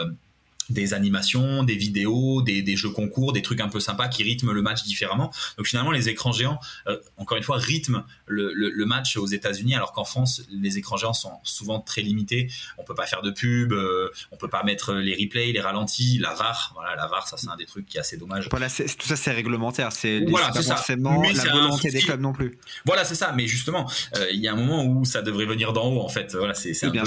[0.68, 4.52] des animations, des vidéos, des, des, jeux concours, des trucs un peu sympas qui rythment
[4.52, 5.32] le match différemment.
[5.56, 9.26] Donc finalement, les écrans géants, euh, encore une fois, rythment le, le, le match aux
[9.26, 12.48] États-Unis, alors qu'en France, les écrans géants sont souvent très limités.
[12.78, 16.18] On peut pas faire de pub, euh, on peut pas mettre les replays, les ralentis,
[16.18, 16.72] la VAR.
[16.74, 18.48] Voilà, la VAR, ça c'est un des trucs qui est assez dommage.
[18.50, 22.58] Voilà, tout ça c'est réglementaire, c'est voilà, pas forcément la volonté des clubs non plus.
[22.84, 23.32] Voilà, c'est ça.
[23.32, 26.00] Mais justement, euh, il y a un moment où ça devrait venir d'en haut.
[26.00, 26.98] En fait, voilà, c'est un peu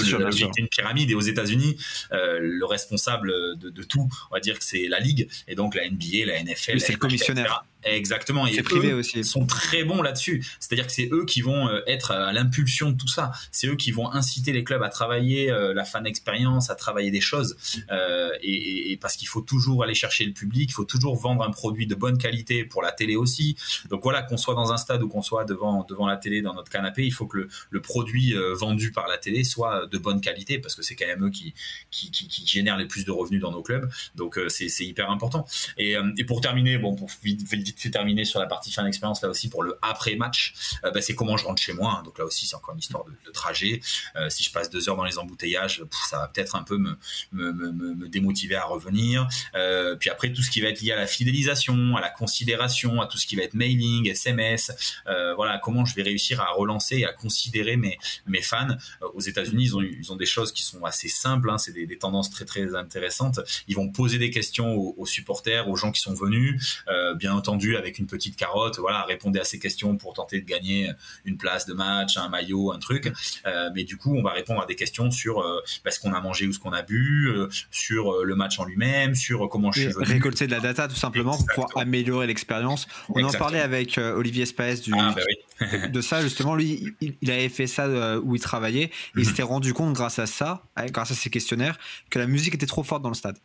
[0.58, 1.10] une pyramide.
[1.10, 1.76] Et aux États-Unis,
[2.12, 4.08] euh, le responsable de, tout.
[4.30, 6.80] On va dire que c'est la ligue et donc la NBA, la NFL.
[6.80, 7.64] c'est le commissionnaire.
[7.84, 8.46] Exactement.
[8.46, 9.24] Et privé aussi.
[9.24, 10.44] sont très bons là-dessus.
[10.58, 13.32] C'est-à-dire que c'est eux qui vont euh, être à l'impulsion de tout ça.
[13.52, 17.10] C'est eux qui vont inciter les clubs à travailler euh, la fan expérience, à travailler
[17.10, 17.56] des choses.
[17.90, 21.42] Euh, et, et, parce qu'il faut toujours aller chercher le public, il faut toujours vendre
[21.42, 23.56] un produit de bonne qualité pour la télé aussi.
[23.90, 26.54] Donc voilà, qu'on soit dans un stade ou qu'on soit devant devant la télé dans
[26.54, 29.98] notre canapé, il faut que le, le produit euh, vendu par la télé soit de
[29.98, 31.54] bonne qualité parce que c'est quand même eux qui
[31.90, 33.90] qui, qui, qui génèrent les plus de revenus dans nos clubs.
[34.14, 35.46] Donc c'est hyper important.
[35.76, 39.22] Et, et pour terminer, bon, pour vite, vite c'est terminé sur la partie fin d'expérience
[39.22, 42.02] là aussi pour le après match euh, bah, c'est comment je rentre chez moi hein.
[42.02, 43.80] donc là aussi c'est encore une histoire de, trajet.
[44.14, 46.96] Euh, si je passe deux heures dans les embouteillages ça va peut-être un peu me,
[47.32, 49.26] me, me, démotiver à revenir.
[49.54, 53.00] Euh, puis après tout ce qui va être lié à la fidélisation à la considération
[53.00, 55.00] à tout ce qui va être mailing SMS
[55.36, 58.76] voilà comment je vais réussir à relancer et à considérer mes, mes fans.
[59.14, 61.58] Aux États-Unis ils ont, ils ont des choses qui sont assez simples hein.
[61.58, 63.40] c'est des, des, tendances très très intéressantes.
[63.66, 66.84] Ils vont poser des questions aux, aux supporters aux gens qui sont venus.
[67.16, 70.90] Bien entendu avec une petite carotte, voilà, répondez à ces questions pour tenter de gagner
[71.24, 73.12] une place de match, un maillot, un truc.
[73.46, 76.12] Euh, mais du coup, on va répondre à des questions sur euh, bah, ce qu'on
[76.12, 79.72] a mangé ou ce qu'on a bu, euh, sur le match en lui-même, sur comment
[79.72, 80.04] je suis venu.
[80.04, 82.86] Récolter de la data tout simplement pour pouvoir améliorer l'expérience.
[83.08, 86.54] On en parlait avec Olivier Spaes du, ah, bah de ça justement.
[86.54, 89.24] Lui, il, avait fait ça où il travaillait et il mhm.
[89.24, 91.78] s'était rendu compte grâce à ça, grâce à ces questionnaires,
[92.10, 93.36] que la musique était trop forte dans le stade.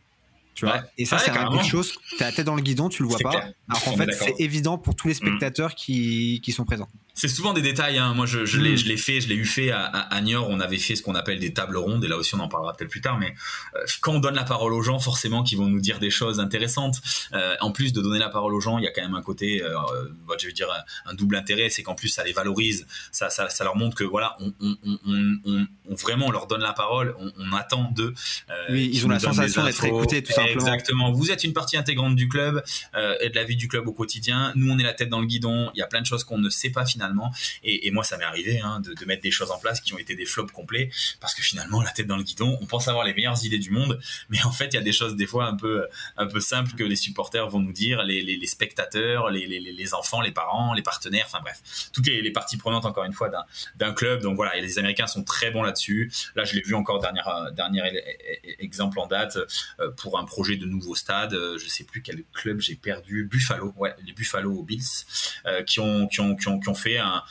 [0.98, 1.94] Et ça, c'est un peu de chose.
[2.18, 3.46] T'as la tête dans le guidon, tu le vois pas.
[3.70, 5.18] Alors qu'en fait, c'est évident pour tous les mm.
[5.18, 7.98] spectateurs qui, qui sont présents c'est souvent des détails.
[7.98, 8.14] Hein.
[8.14, 8.88] Moi, je, je l'ai, mm.
[8.88, 10.48] l'ai fait, je l'ai eu fait à, à, Niort.
[10.50, 12.74] On avait fait ce qu'on appelle des tables rondes, et là aussi, on en parlera
[12.74, 13.20] peut-être plus tard.
[13.20, 13.34] Mais
[13.76, 16.40] euh, quand on donne la parole aux gens, forcément, qui vont nous dire des choses
[16.40, 16.96] intéressantes.
[17.34, 19.22] Euh, en plus de donner la parole aux gens, il y a quand même un
[19.22, 19.74] côté, euh,
[20.28, 20.68] bah, je vais dire,
[21.06, 22.88] un, double intérêt, c'est qu'en plus, ça les valorise.
[23.12, 26.62] Ça, ça, ça, leur montre que voilà, on, on, on, on, vraiment, on leur donne
[26.62, 27.16] la parole.
[27.20, 28.14] On, attend d'eux.
[28.70, 31.12] oui, ils ont la sensation d'être écoutés, tout Exactement.
[31.12, 32.64] Vous êtes une partie intégrante du club
[33.22, 34.52] et de la vie du club au quotidien.
[34.56, 35.72] Nous, on est la tête dans le guidon.
[35.76, 37.32] Il y a plein de choses qu'on ne sait pas finalement.
[37.64, 40.16] Et, moi, ça m'est arrivé hein, de, mettre des choses en place qui ont été
[40.16, 43.14] des flops complets parce que finalement, la tête dans le guidon, on pense avoir les
[43.14, 45.56] meilleures idées du monde, mais en fait, il y a des choses des fois un
[45.56, 50.32] peu un peu simples que les supporters vont nous dire, les, spectateurs, les, enfants, les
[50.32, 51.62] parents, les partenaires, enfin bref,
[51.94, 53.32] toutes les, parties prenantes encore une fois
[53.76, 54.22] d'un club.
[54.22, 56.12] Donc voilà, les Américains sont très bons là-dessus.
[56.36, 57.22] Là, je l'ai vu encore dernier
[57.54, 57.82] dernier
[58.60, 59.38] exemple en date
[59.80, 61.34] euh, pour un projet de nouveau stade.
[61.34, 65.04] Euh, je sais plus quel club j'ai perdu, Buffalo, ouais, les Buffalo Bills,
[65.46, 67.22] euh, qui ont qui ont qui ont, qui ont fait un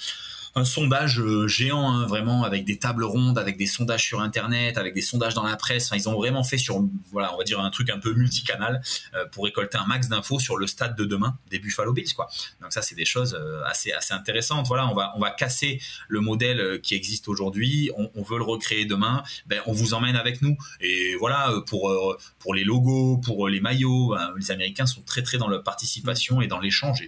[0.58, 4.76] un sondage euh, géant, hein, vraiment, avec des tables rondes, avec des sondages sur Internet,
[4.76, 5.86] avec des sondages dans la presse.
[5.86, 8.82] Enfin, ils ont vraiment fait sur, voilà, on va dire un truc un peu multicanal
[9.14, 12.28] euh, pour récolter un max d'infos sur le stade de demain des Buffalo Bills, quoi.
[12.60, 14.66] Donc ça, c'est des choses euh, assez assez intéressantes.
[14.66, 17.90] Voilà, on va on va casser le modèle qui existe aujourd'hui.
[17.96, 19.22] On, veut le recréer demain.
[19.46, 20.56] Ben, on vous emmène avec nous.
[20.80, 25.38] Et voilà, pour pour les logos, pour les maillots, ben, les Américains sont très très
[25.38, 27.02] dans la participation et dans l'échange.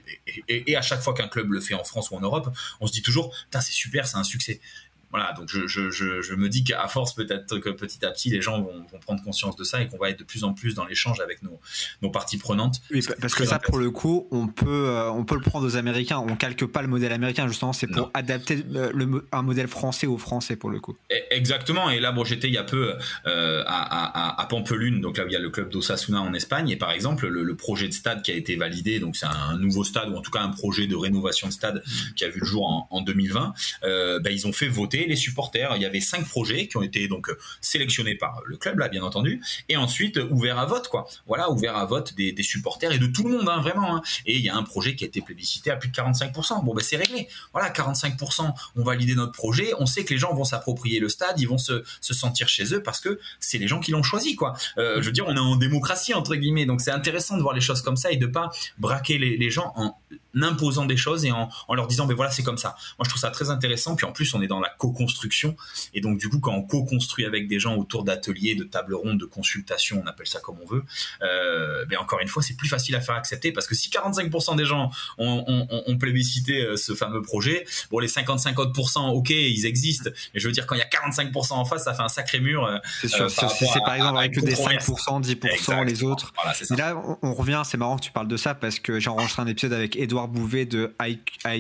[0.49, 2.49] Et à chaque fois qu'un club le fait en France ou en Europe,
[2.81, 4.61] on se dit toujours c'est super, c'est un succès
[5.11, 8.31] voilà, donc je, je, je, je me dis qu'à force, peut-être que petit à petit,
[8.31, 10.53] les gens vont, vont, prendre conscience de ça et qu'on va être de plus en
[10.53, 11.59] plus dans l'échange avec nos,
[12.03, 12.81] nos parties prenantes.
[12.93, 15.77] Oui, parce que ça, pour le coup, on peut, euh, on peut le prendre aux
[15.77, 16.19] Américains.
[16.19, 20.19] On calque pas le modèle américain, justement, c'est pour adapter le, un modèle français aux
[20.19, 20.97] Français, pour le coup.
[21.11, 21.91] E, exactement.
[21.91, 22.95] Et là, bon, j'étais il y a peu
[23.27, 26.35] euh, à, à, à, Pampelune, donc là où il y a le club d'Osasuna en
[26.35, 26.71] Espagne.
[26.71, 29.59] Et par exemple, le, le, projet de stade qui a été validé, donc c'est un
[29.59, 32.15] nouveau stade, ou en tout cas un projet de rénovation de stade mmh.
[32.15, 35.17] qui a vu le jour en, en 2020, euh, ben, ils ont fait voter les
[35.17, 35.73] supporters.
[35.77, 38.89] Il y avait cinq projets qui ont été donc euh, sélectionnés par le club là,
[38.89, 41.07] bien entendu, et ensuite euh, ouverts à vote quoi.
[41.27, 43.97] Voilà, ouvert à vote des, supporters et de tout le monde hein, vraiment.
[43.97, 44.03] Hein.
[44.27, 46.65] Et il y a un projet qui a été plébiscité à plus de 45%.
[46.65, 47.29] Bon ben c'est réglé.
[47.53, 48.53] Voilà, 45%.
[48.77, 49.73] On valide notre projet.
[49.79, 52.83] On sait que les gens vont s'approprier le stade, ils vont se, sentir chez eux
[52.83, 54.55] parce que c'est les gens qui l'ont choisi quoi.
[54.79, 57.55] Euh, je veux dire, on est en démocratie entre guillemets, donc c'est intéressant de voir
[57.55, 59.97] les choses comme ça et de pas braquer les gens en
[60.35, 62.77] imposant des choses et en, en leur disant ben voilà c'est comme ça.
[62.99, 63.97] Moi je trouve ça très intéressant.
[63.97, 65.57] Puis en plus on est dans la co-construction
[65.95, 69.19] et donc du coup quand on co-construit avec des gens autour d'ateliers, de tables rondes,
[69.19, 70.85] de consultations, on appelle ça comme on veut.
[71.23, 74.57] Euh, ben encore une fois c'est plus facile à faire accepter parce que si 45%
[74.57, 79.67] des gens ont, ont, ont, plébiscité euh, ce fameux projet, bon les 50-50% ok ils
[79.67, 82.09] existent, mais je veux dire quand il y a 45% en face ça fait un
[82.09, 82.65] sacré mur.
[82.65, 83.31] Euh, c'est sûr.
[83.31, 86.33] c'est par exemple avec des 5%, 10% les autres.
[86.71, 89.11] et là on, on revient, c'est marrant que tu parles de ça parce que j'ai
[89.11, 91.19] enregistré un épisode avec Edouard Bouvet de High,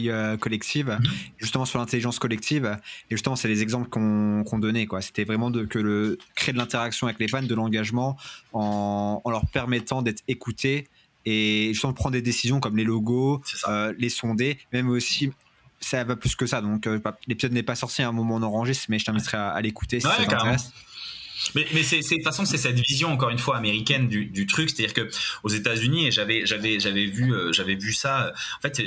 [0.08, 1.10] euh, Collective, mhm.
[1.38, 2.78] justement sur l'intelligence collective.
[3.10, 4.86] Et justement, c'est les exemples qu'on donnait.
[5.00, 8.16] C'était vraiment de, que le, créer de l'interaction avec les fans, de l'engagement,
[8.52, 10.88] en, leur permettant d'être écoutés
[11.26, 15.30] et justement de prendre des décisions comme les logos, euh, les sonder, même aussi
[15.80, 16.60] ça va plus que ça.
[16.60, 19.60] Donc, euh, l'épisode n'est pas sorti à un moment on enregistre, mais je t'inviterai à,
[19.60, 20.72] l'écouter si ça t'intéresse.
[21.54, 24.46] Mais, mais c'est, de toute façon, c'est cette vision encore une fois américaine du, du
[24.46, 25.10] truc, c'est-à-dire que
[25.42, 28.32] aux États-Unis, et j'avais, j'avais, j'avais vu, euh, j'avais vu ça.
[28.58, 28.80] En fait,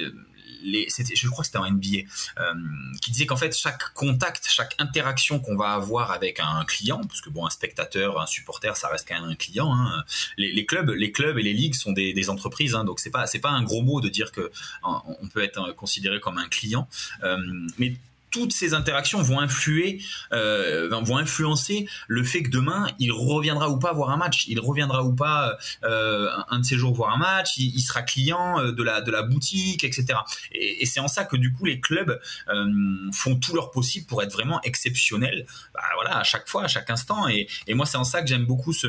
[0.63, 2.53] les, je crois que c'était en NBA, euh,
[3.01, 7.21] qui disait qu'en fait chaque contact, chaque interaction qu'on va avoir avec un client, parce
[7.21, 9.73] que bon, un spectateur, un supporter, ça reste quand même un client.
[9.73, 10.03] Hein.
[10.37, 13.39] Les, clubs, les clubs et les ligues sont des, entreprises, hein, donc c'est pas c'est
[13.39, 14.49] pas un gros mot de dire que
[14.83, 16.87] on peut être considéré comme un client,
[17.23, 17.37] euh,
[17.77, 17.95] mais
[18.33, 20.01] toutes ces interactions vont influer,
[20.33, 24.59] euh, vont influencer le fait que demain il reviendra ou pas voir un match, il
[24.59, 28.71] reviendra ou pas euh, un de ces jours voir un match, il, sera client euh,
[28.71, 30.19] de la de la boutique, etc.
[30.51, 32.19] Et, c'est en ça que du coup les clubs
[33.13, 36.89] font tout leur possible pour être vraiment exceptionnels, bah, voilà à chaque fois, à chaque
[36.89, 37.27] instant.
[37.27, 38.87] Et, et moi c'est en ça que j'aime beaucoup ce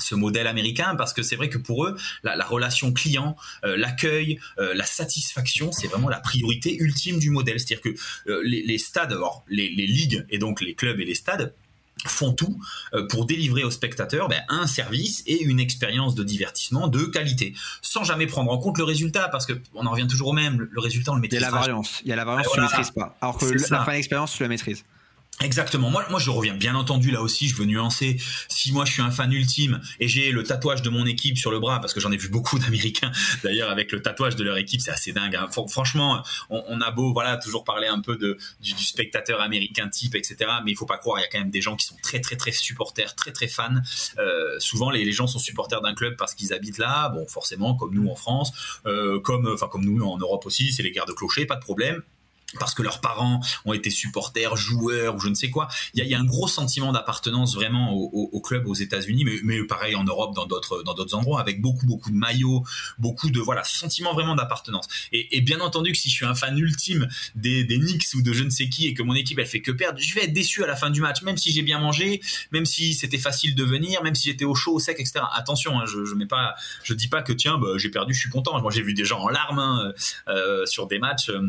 [0.00, 4.40] ce modèle américain parce que c'est vrai que pour eux la, relation client euh, l'accueil
[4.58, 7.60] euh, la satisfaction c'est vraiment la priorité ultime du modèle.
[7.60, 11.54] C'est-à-dire que euh, les, stades alors les, ligues et donc les clubs et les stades
[12.06, 12.58] font tout
[13.10, 18.04] pour délivrer aux spectateurs ben, un service et une expérience de divertissement de qualité, sans
[18.04, 20.80] jamais prendre en compte le résultat, parce que on en revient toujours au même, le
[20.80, 21.40] résultat on le maîtrise.
[21.40, 23.36] Il y a la variance, il y a la variance, tu ne maîtrises pas, alors
[23.36, 24.82] que la fin d'expérience tu la maîtrises.
[25.42, 25.90] Exactement.
[25.90, 26.54] Moi, moi, je reviens.
[26.54, 28.18] Bien entendu, là aussi, je veux nuancer.
[28.48, 31.50] Si moi, je suis un fan ultime et j'ai le tatouage de mon équipe sur
[31.50, 33.10] le bras, parce que j'en ai vu beaucoup d'Américains,
[33.42, 35.36] d'ailleurs, avec le tatouage de leur équipe, c'est assez dingue.
[35.36, 35.48] Hein.
[35.68, 38.36] Franchement, on, a beau, voilà, toujours parler un peu du,
[38.78, 40.36] spectateur américain type, etc.
[40.64, 42.20] Mais il faut pas croire, il y a quand même des gens qui sont très,
[42.20, 43.76] très, très supporters, très, très fans.
[44.18, 47.08] Euh, souvent, les, gens sont supporters d'un club parce qu'ils habitent là.
[47.08, 48.52] Bon, forcément, comme nous en France,
[48.86, 51.62] euh, comme, enfin, comme nous en Europe aussi, c'est les guerres de clocher, pas de
[51.62, 52.02] problème
[52.58, 55.68] parce que leurs parents ont été supporters, joueurs ou je ne sais quoi.
[55.94, 60.04] Il y a, un gros sentiment d'appartenance vraiment au, club aux États-Unis, mais, pareil en
[60.04, 62.64] Europe, dans d'autres endroits, avec beaucoup beaucoup de maillots,
[62.98, 64.86] beaucoup de voilà sentiment vraiment d'appartenance.
[65.12, 68.32] Et, bien entendu que si je suis un fan ultime des, des Knicks ou de
[68.32, 70.32] je ne sais qui et que mon équipe elle fait que perdre, je vais être
[70.32, 72.20] déçu à la fin du match, même si j'ai bien mangé,
[72.52, 75.20] même si c'était facile de venir, même si j'étais au chaud, au sec, etc.
[75.32, 78.60] Attention, hein, je, je dis pas que tiens, bah, j'ai perdu, je suis content.
[78.60, 79.92] Moi j'ai vu des gens en larmes hein,
[80.28, 81.30] euh, sur des matchs.
[81.30, 81.48] Euh,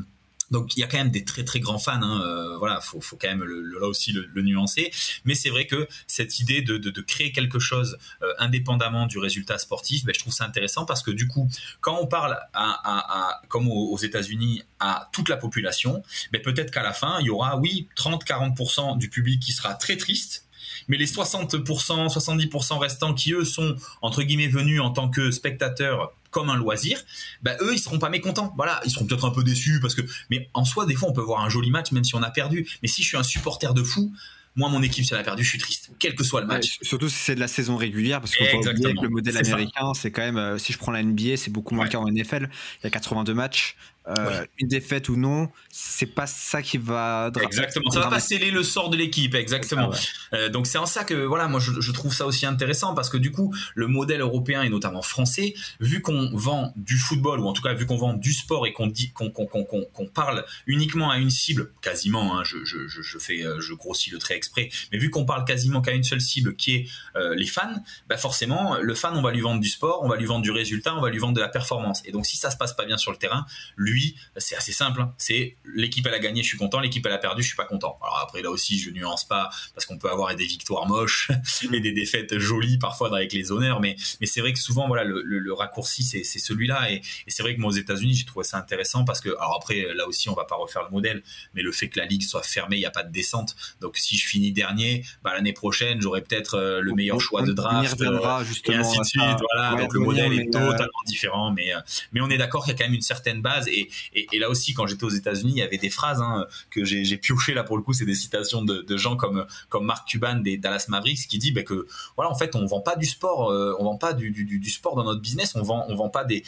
[0.51, 3.01] donc il y a quand même des très très grands fans, hein, euh, voilà, faut,
[3.01, 4.91] faut quand même là aussi le, nuancer.
[5.25, 9.57] Mais c'est vrai que cette idée de, de, créer quelque chose euh, indépendamment du résultat
[9.57, 13.41] sportif, ben, je trouve ça intéressant parce que du coup, quand on parle à, à,
[13.47, 17.57] comme aux, États-Unis à toute la population, ben, peut-être qu'à la fin il y aura
[17.57, 20.47] oui 30-40% du public qui sera très triste
[20.87, 26.13] mais les 60%, 70% restants qui eux sont entre guillemets venus en tant que spectateurs
[26.31, 26.99] comme un loisir,
[27.43, 28.53] bah eux ils seront pas mécontents.
[28.55, 31.13] Voilà, ils seront peut-être un peu déçus parce que mais en soi des fois on
[31.13, 32.67] peut voir un joli match même si on a perdu.
[32.81, 34.11] Mais si je suis un supporter de fou,
[34.55, 36.79] moi mon équipe si elle a perdu, je suis triste, quel que soit le match.
[36.81, 40.37] surtout si c'est de la saison régulière parce que le modèle américain, c'est quand même
[40.37, 41.91] euh, si je prends la NBA, c'est beaucoup moins ouais.
[41.91, 43.75] qu'en NFL, il y a 82 matchs,
[44.17, 47.31] euh, une défaite ou non, c'est pas ça qui va.
[47.41, 49.91] Exactement, ça va pas sceller le sort de l'équipe, exactement.
[50.33, 53.17] Euh, donc c'est en ça que voilà, moi je, trouve ça aussi intéressant parce que
[53.17, 57.53] du coup le modèle européen et notamment français, vu qu'on vend du football ou en
[57.53, 61.17] tout cas vu qu'on vend du sport et qu'on dit qu'on qu'on parle uniquement à
[61.17, 64.97] une cible, quasiment, hein, je, je, je, fais, euh, je grossis le trait exprès, mais
[64.97, 66.87] vu qu'on parle quasiment qu'à une seule cible qui est
[67.35, 70.25] les fans, bah forcément le fan on va lui vendre du sport, on va lui
[70.25, 72.01] vendre du résultat, on va lui vendre de la performance.
[72.05, 73.45] Et donc si ça se passe pas bien sur le terrain,
[73.75, 75.01] lui lui, c'est assez simple.
[75.01, 75.13] Hein.
[75.17, 76.79] C'est l'équipe elle a gagné, je suis content.
[76.79, 77.97] L'équipe elle a perdu, je suis pas content.
[78.01, 81.31] Alors après là aussi, je nuance pas parce qu'on peut avoir des victoires moches
[81.73, 85.03] et des défaites jolies parfois avec les honneurs, mais mais c'est vrai que souvent voilà
[85.03, 89.03] le, raccourci c'est celui-là et, c'est vrai que moi aux États-Unis j'ai trouvé ça intéressant
[89.03, 91.89] parce que alors après là aussi on va pas refaire le modèle, mais le fait
[91.89, 93.55] que la ligue soit fermée, il n'y a pas de descente.
[93.81, 97.51] Donc si je finis dernier, bah, l'année prochaine j'aurai peut-être euh, le meilleur choix de
[97.51, 99.23] draft euh, justement, et ainsi de suite.
[99.53, 101.71] Voilà, donc le modèle est euh, totalement différent, mais
[102.11, 103.80] mais on est d'accord qu'il y a quand même une certaine base et
[104.13, 107.17] et, là aussi, quand j'étais aux États-Unis, il y avait des phrases hein, que j'ai
[107.17, 110.57] pioché là pour le coup, c'est des citations de, gens comme comme Mark Cuban des
[110.57, 113.75] Dallas Mavericks qui dit bah, que voilà, en fait, on vend pas du sport, euh,
[113.79, 116.43] on vend pas du, sport dans notre business, on vend on vend pas des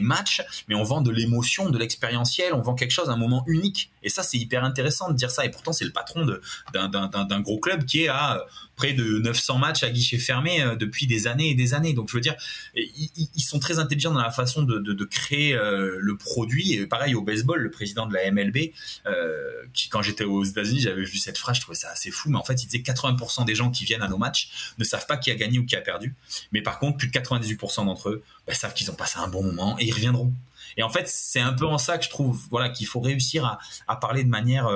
[0.00, 3.90] matchs, mais on vend de l'émotion, de l'expérientiel, on vend quelque chose, un moment unique.
[4.02, 5.44] Et ça, c'est hyper intéressant de dire ça.
[5.44, 6.26] Et pourtant, c'est le patron
[6.72, 8.44] d'un gros club qui est à
[8.92, 11.92] de 900 matchs à guichet fermé euh, depuis des années et des années.
[11.92, 12.34] Donc je veux dire,
[12.74, 16.74] ils, sont très intelligents dans la façon de, créer euh, le produit.
[16.74, 18.72] Et pareil au baseball, le président de la MLB,
[19.06, 22.30] euh, qui quand j'étais aux États-Unis, j'avais vu cette phrase, je trouvais ça assez fou.
[22.30, 25.06] Mais en fait, il disait 80% des gens qui viennent à nos matchs ne savent
[25.06, 26.14] pas qui a gagné ou qui a perdu.
[26.50, 29.44] Mais par contre, plus de 98% d'entre eux bah, savent qu'ils ont passé un bon
[29.44, 30.32] moment et ils reviendront.
[30.76, 33.58] Et en fait, c'est un peu en ça que je trouve, voilà, qu'il faut réussir
[33.86, 34.68] à, parler de manière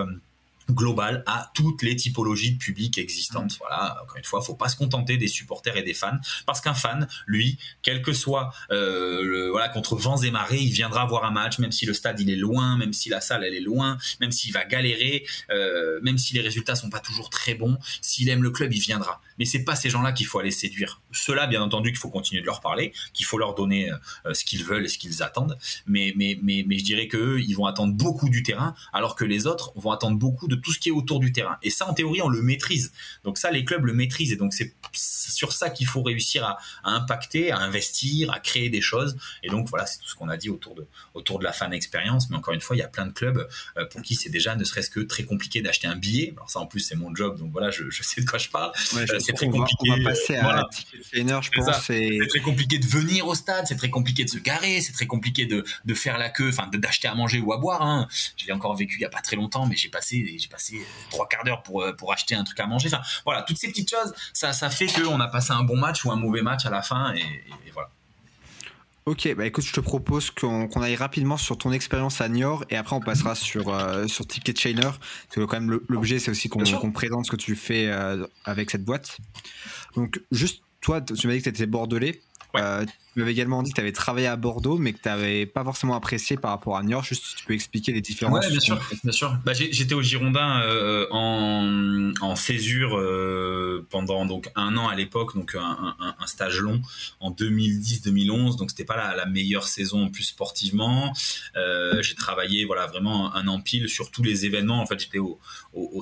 [0.71, 3.55] global à toutes les typologies de public existantes.
[3.55, 3.59] Mm.
[3.61, 6.75] Voilà, encore une fois, faut pas se contenter des supporters et des fans, parce qu'un
[6.75, 11.25] fan, lui, quel que soit, euh, le, voilà, contre vents et marées, il viendra voir
[11.25, 13.61] un match, même si le stade il est loin, même si la salle elle est
[13.61, 17.79] loin, même s'il va galérer, euh, même si les résultats sont pas toujours très bons,
[18.01, 19.21] s'il aime le club, il viendra.
[19.39, 21.01] Mais c'est pas ces gens-là qu'il faut aller séduire.
[21.13, 23.91] Ceux-là, bien entendu, qu'il faut continuer de leur parler, qu'il faut leur donner
[24.33, 27.55] ce qu'ils veulent et ce qu'ils attendent, mais mais mais mais je dirais que ils
[27.55, 30.79] vont attendre beaucoup du terrain, alors que les autres vont attendre beaucoup de tout ce
[30.79, 31.59] qui est autour du terrain.
[31.63, 32.93] Et ça, en théorie, on le maîtrise.
[33.25, 36.59] Donc ça, les clubs le maîtrisent, et donc c'est sur ça qu'il faut réussir à,
[36.85, 39.17] à, impacter, à investir, à créer des choses.
[39.43, 41.73] Et donc voilà, c'est tout ce qu'on a dit autour de autour de la fan
[41.73, 42.31] expérience.
[42.31, 43.49] Mais encore une fois, il y a plein de clubs
[43.91, 46.33] pour qui c'est déjà ne serait-ce que très compliqué d'acheter un billet.
[46.37, 48.49] Alors ça, en plus, c'est mon job, donc voilà, je, je, sais de quoi je
[48.49, 48.73] parle.
[49.27, 49.91] C'est très compliqué.
[49.91, 50.65] On va passer à
[51.13, 51.83] je pense.
[51.83, 55.07] C'est très compliqué de venir au stade, c'est très compliqué de se garer, c'est très
[55.07, 57.83] compliqué de, de faire la queue, enfin d'acheter à manger ou à boire.
[57.83, 58.09] Hein.
[58.37, 60.81] Je l'ai encore vécu il y a pas très longtemps, mais j'ai passé j'ai passé
[61.11, 62.89] trois quarts d'heure pour pour acheter un truc à manger.
[62.93, 66.05] Enfin voilà, toutes ces petites choses, ça ça fait qu'on a passé un bon match
[66.05, 67.91] ou un mauvais match à la fin et, et voilà.
[69.09, 72.77] Ok, bah écoute, je te propose qu'on aille rapidement sur ton expérience à Niort et
[72.77, 74.81] après on passera sur, euh, sur Ticket Chainer.
[74.81, 78.69] Parce que quand même l'objet c'est aussi qu'on présente ce que tu fais euh, avec
[78.69, 79.19] cette boîte.
[79.95, 82.21] Donc juste, toi, tu m'as dit que tu étais bordelais.
[82.57, 82.85] Euh,
[83.17, 85.65] tu m'avais également dit que tu avais travaillé à Bordeaux, mais que tu n'avais pas
[85.65, 87.03] forcément apprécié par rapport à Niort.
[87.03, 88.45] Juste si tu peux expliquer les différences.
[88.45, 88.79] Oui, bien sûr.
[89.03, 89.39] Bien sûr.
[89.43, 95.35] Bah, j'étais au Girondin euh, en, en césure euh, pendant donc un an à l'époque,
[95.35, 96.83] donc un, stage long
[97.21, 98.59] en 2010-2011.
[98.59, 101.15] Donc c'était pas la, meilleure saison plus sportivement.
[101.57, 104.83] Euh, j'ai travaillé voilà vraiment un an pile sur tous les événements.
[104.83, 105.39] En fait, j'étais au,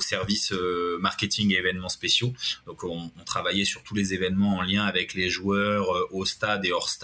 [0.01, 0.53] service
[0.99, 2.33] marketing et événements spéciaux.
[2.67, 6.65] Donc on, on, travaillait sur tous les événements en lien avec les joueurs au stade
[6.65, 7.04] et hors stade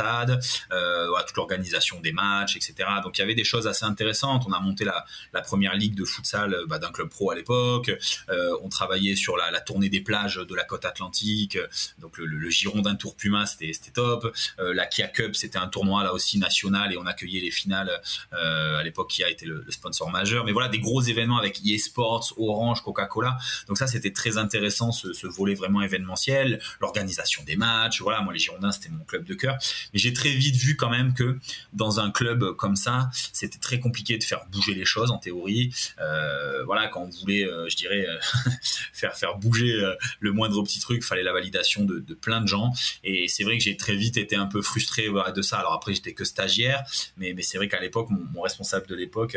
[0.73, 2.75] euh, toute l'organisation des matchs, etc.
[3.03, 4.45] Donc il y avait des choses assez intéressantes.
[4.49, 5.05] On a monté la,
[5.43, 7.91] première ligue de futsal bah, d'un club pro à l'époque.
[8.29, 11.59] Euh, on travaillait sur la, tournée des plages de la côte atlantique.
[11.99, 14.35] Donc le, Girondin Tour Puma, c'était top.
[14.59, 18.01] Euh, la Kia Cup, c'était un tournoi là aussi national et on accueillait les finales.
[18.33, 20.45] Euh, à l'époque, Kia était le, le, sponsor majeur.
[20.45, 23.39] Mais voilà, des gros événements avec EA Sports, Orange, Coca-Cola.
[23.69, 28.01] Donc ça, c'était très intéressant, ce, ce volet vraiment événementiel, l'organisation des matchs.
[28.03, 29.57] Voilà, moi les Girondins, c'était mon club de cœur.
[29.93, 31.39] Mais j'ai très vite vu quand même que
[31.73, 35.75] dans un club comme ça, c'était très compliqué de faire bouger les choses en théorie.
[36.01, 38.51] Euh, voilà, quand on voulait, euh, je dirais, euh,
[38.93, 39.75] faire faire bouger
[40.21, 42.73] le moindre petit truc, fallait la validation de, plein de gens.
[43.05, 45.59] Et c'est vrai que j'ai très vite été un peu frustré de ça.
[45.59, 46.83] Alors après, j'étais que stagiaire,
[47.17, 49.37] mais, c'est vrai qu'à l'époque, mon, responsable de l'époque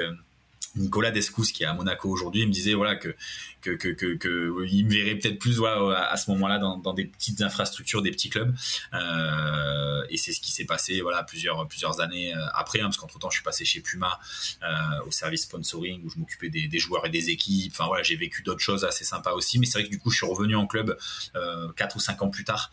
[0.76, 3.16] Nicolas Descous qui est à Monaco aujourd'hui me disait voilà que
[3.64, 8.54] que me verrait peut-être plus à ce moment-là dans, des petites infrastructures des petits clubs.
[8.94, 12.98] Euh, et c'est ce qui s'est passé voilà plusieurs plusieurs années euh, après hein, parce
[12.98, 14.20] qu'entre temps je suis passé chez Puma
[14.62, 14.68] euh,
[15.08, 17.72] au service sponsoring où je m'occupais des, joueurs et des équipes.
[17.74, 19.60] Enfin voilà j'ai vécu d'autres choses assez sympas aussi.
[19.60, 20.98] Mais c'est vrai que du coup je suis revenu en club
[21.76, 22.72] 4 ou 5 ans plus tard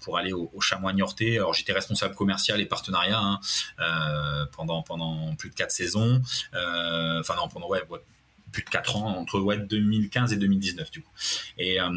[0.00, 1.36] pour aller au, Chamois Niortais.
[1.36, 3.40] Alors j'étais responsable commercial et partenariat hein,
[4.52, 6.22] pendant pendant plus de 4 saisons.
[6.52, 7.82] Enfin non, pendant ouais,
[8.52, 11.10] plus de 4 ans, entre ouais, 2015 et 2019 du coup.
[11.58, 11.88] Et, euh,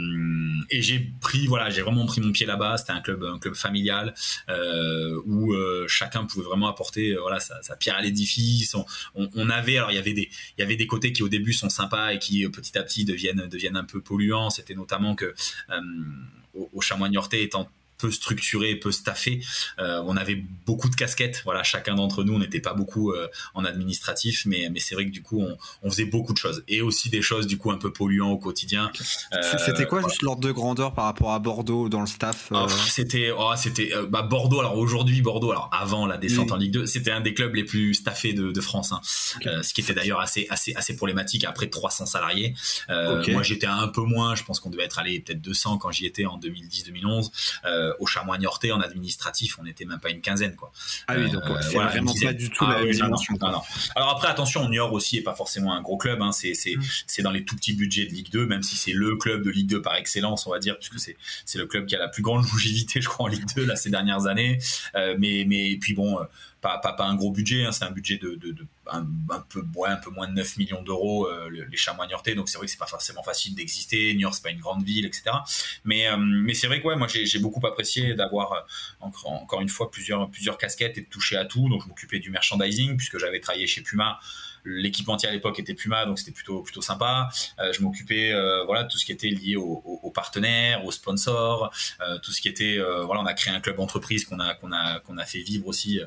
[0.69, 2.77] et j'ai pris, voilà, j'ai vraiment pris mon pied là-bas.
[2.77, 4.13] C'était un club, un club familial
[4.49, 8.75] euh, où euh, chacun pouvait vraiment apporter, voilà, sa, sa pierre à l'édifice.
[9.15, 11.53] On, avait, alors il y avait des, il y avait des côtés qui au début
[11.53, 14.49] sont sympas et qui petit à petit deviennent, deviennent un peu polluants.
[14.49, 15.33] C'était notamment que
[16.53, 17.69] au, au Chamois Niortais étant
[18.03, 19.39] peu structuré, peu staffé.
[19.79, 21.41] Euh, on avait beaucoup de casquettes.
[21.45, 25.05] Voilà, chacun d'entre nous, on n'était pas beaucoup euh, en administratif, mais mais c'est vrai
[25.05, 27.71] que du coup, on, on, faisait beaucoup de choses et aussi des choses du coup
[27.71, 28.91] un peu polluants au quotidien.
[29.31, 30.09] Euh, c'était quoi voilà.
[30.09, 33.93] juste l'ordre de grandeur par rapport à Bordeaux dans le staff oh, C'était oh, c'était
[34.09, 34.59] bah, Bordeaux.
[34.59, 35.51] Alors aujourd'hui, Bordeaux.
[35.51, 36.51] Alors avant la descente oui.
[36.51, 38.99] en Ligue 2, c'était un des clubs les plus staffés de, de France, hein.
[39.37, 39.63] okay.
[39.63, 42.53] ce qui était d'ailleurs assez assez assez problématique après 300 salariés.
[42.89, 43.31] Okay.
[43.31, 44.35] Moi, j'étais un peu moins.
[44.35, 47.29] Je pense qu'on devait être allé peut-être 200 quand j'y étais en 2010-2011
[47.99, 50.71] au Chamois Niortais en administratif, on n'était même pas une quinzaine quoi.
[51.07, 53.35] Ah oui, donc euh, c'est voilà, vraiment pas du tout ah, la oui, dimension.
[53.41, 53.61] Non, non,
[53.95, 56.31] Alors après attention, Niort aussi est pas forcément un gros club, hein.
[56.31, 56.83] c'est c'est mm.
[57.07, 59.49] c'est dans les tout petits budgets de Ligue 2, même si c'est le club de
[59.49, 62.07] Ligue 2 par excellence, on va dire, puisque c'est c'est le club qui a la
[62.07, 64.59] plus grande longévité, je crois, en Ligue 2 là ces dernières années.
[64.95, 66.19] Euh, mais mais puis bon.
[66.63, 69.05] Pas, pas, pas, un gros budget, hein, c'est un budget de, de, un,
[69.49, 72.67] peu, un peu moins de 9 millions d'euros, euh, les chamois niortais, donc c'est vrai
[72.67, 75.23] que c'est pas forcément facile d'exister, Niort c'est pas une grande ville, etc.
[75.83, 78.59] Mais, euh, mais c'est vrai que ouais, moi j'ai beaucoup apprécié d'avoir euh,
[79.01, 82.19] encore, encore une fois plusieurs, plusieurs casquettes et de toucher à tout, donc je m'occupais
[82.19, 84.19] du merchandising puisque j'avais travaillé chez Puma,
[84.65, 87.29] l'équipementier à l'époque était Puma, donc c'était plutôt plutôt sympa.
[87.59, 92.19] Euh, je m'occupais euh, voilà tout ce qui était lié aux, partenaires, aux sponsors, euh,
[92.19, 94.99] tout ce qui était voilà on a créé un club entreprise qu'on a qu'on a
[94.99, 95.99] qu'on a fait vivre aussi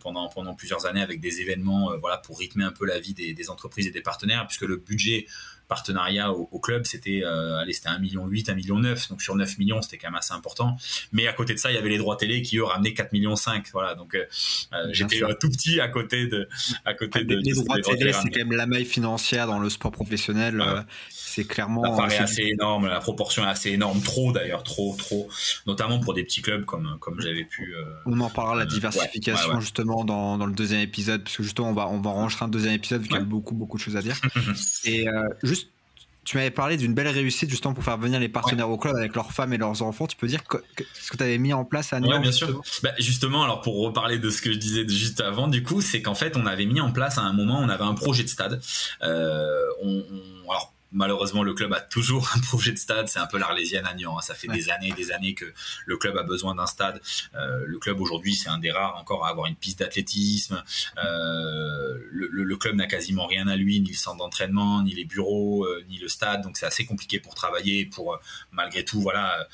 [0.00, 3.50] pendant pendant plusieurs années avec des événements voilà pour rythmer un peu la vie des
[3.50, 5.26] entreprises et des partenaires, puisque le budget
[5.72, 9.34] partenariat au, club, c'était euh, allez, c'était 1 million 8, 1 million 9, donc sur
[9.34, 10.76] 9 millions, c'était quand même assez important.
[11.12, 13.12] Mais à côté de ça, il y avait les droits télé qui eux ramenaient 4
[13.12, 13.68] millions 5.
[13.72, 14.26] Voilà, donc euh,
[14.74, 16.46] euh, j'étais tout petit à côté de
[16.84, 19.92] à côté de, les, droits télé, c'est quand même la maille financière dans le sport
[19.92, 20.62] professionnel.
[21.34, 21.82] C'est clairement.
[21.82, 25.28] Ça paraît assez énorme, la proportion est assez énorme, trop d'ailleurs, trop, trop,
[25.66, 27.74] notamment pour des petits clubs comme comme j'avais pu.
[28.06, 31.74] on en parlera la diversification justement dans, dans, le deuxième épisode, parce que justement on
[31.74, 33.96] va on va enregistrer un deuxième épisode vu qu'il y a beaucoup beaucoup de choses
[33.96, 34.16] à dire.
[34.84, 35.06] Et
[35.42, 35.68] juste
[36.24, 39.14] tu m'avais parlé d'une belle réussite justement pour faire venir les partenaires au club avec
[39.14, 40.06] leurs femmes et leurs enfants.
[40.06, 40.40] Tu peux dire
[40.94, 42.62] ce que tu avais mis en place à Niort Oui, bien sûr.
[42.82, 46.00] Bah, justement, alors pour reparler de ce que je disais juste avant, du coup, c'est
[46.00, 48.28] qu'en fait, on avait mis en place à un moment, on avait un projet de
[48.28, 48.60] stade.
[49.02, 50.04] Euh, on,
[50.48, 53.08] alors malheureusement, le club a toujours un projet de stade.
[53.08, 54.18] C'est un peu l'Arlésienne à Nyon.
[54.18, 54.22] Hein.
[54.22, 55.52] Ça fait des années et des années que
[55.86, 57.00] le club a besoin d'un stade.
[57.34, 60.62] Euh, le club aujourd'hui, c'est un des rares encore à avoir une piste d'athlétisme.
[61.04, 65.04] Euh, le, le, club n'a quasiment rien à lui, ni le centre d'entraînement, ni les
[65.04, 66.42] bureaux, euh, ni le stade.
[66.42, 68.18] Donc c'est assez compliqué pour travailler, pour
[68.52, 69.48] malgré tout, voilà,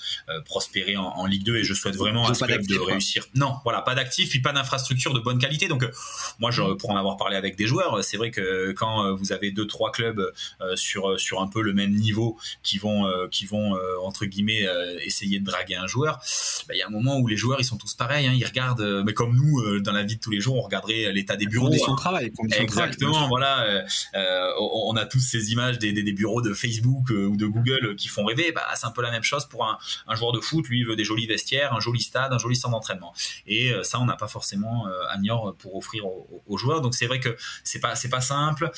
[0.44, 1.56] prospérer en, en, Ligue 2.
[1.56, 3.24] Et je souhaite vraiment à ce club de réussir.
[3.34, 5.68] Non, voilà, pas d'actifs, puis pas d'infrastructure de bonne qualité.
[5.68, 5.84] Donc
[6.38, 9.50] moi, je, pour en avoir parlé avec des joueurs, c'est vrai que quand vous avez
[9.50, 10.32] deux, trois clubs
[10.74, 14.24] sur, sur sur un peu le même niveau qui vont euh, qui vont euh, entre
[14.24, 16.20] guillemets euh, essayer de draguer un joueur
[16.66, 18.46] bah, il y a un moment où les joueurs ils sont tous pareils hein, ils
[18.46, 21.46] regardent mais comme nous dans la vie de tous les jours on regarderait l'état des
[21.46, 23.84] bureaux conditions de travail exactement voilà
[24.58, 28.24] on a tous ces images des, des, bureaux de Facebook ou de Google qui font
[28.24, 29.76] rêver bah, c'est un peu la même chose pour un,
[30.06, 30.66] un, joueur de foot.
[30.68, 33.12] Lui il veut des jolis vestiaires un joli stade un joli centre d'entraînement.
[33.46, 36.80] Et ça on n'a pas forcément à Niort pour offrir aux, joueurs.
[36.80, 38.70] Donc c'est vrai que c'est pas c'est pas simple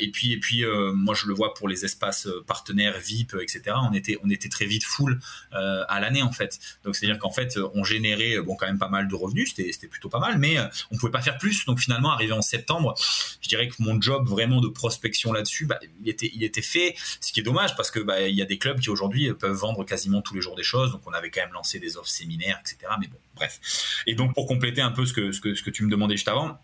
[0.00, 0.64] et puis et puis
[0.94, 3.76] moi je le vois pour les espaces euh, partenaires VIP, euh, etc.
[3.88, 5.20] On était, on était très vite full
[5.52, 6.58] euh, à l'année en fait.
[6.84, 10.08] Donc c'est-à-dire qu'en fait, on générait bon quand même pas mal de revenus, c'était plutôt
[10.08, 10.56] pas mal, mais
[10.90, 11.64] on pouvait pas faire plus.
[11.66, 12.94] Donc finalement, arrivé en septembre,
[13.40, 16.94] je dirais que mon job vraiment de prospection là-dessus, bah, il était, il était fait.
[17.20, 19.56] Ce qui est dommage parce que bah, il y a des clubs qui aujourd'hui peuvent
[19.56, 20.92] vendre quasiment tous les jours des choses.
[20.92, 22.92] Donc on avait quand même lancé des offres séminaires, etc.
[23.00, 23.60] Mais bon, bref.
[24.06, 26.16] Et donc pour compléter un peu ce que, ce que, ce que tu me demandais
[26.16, 26.58] juste avant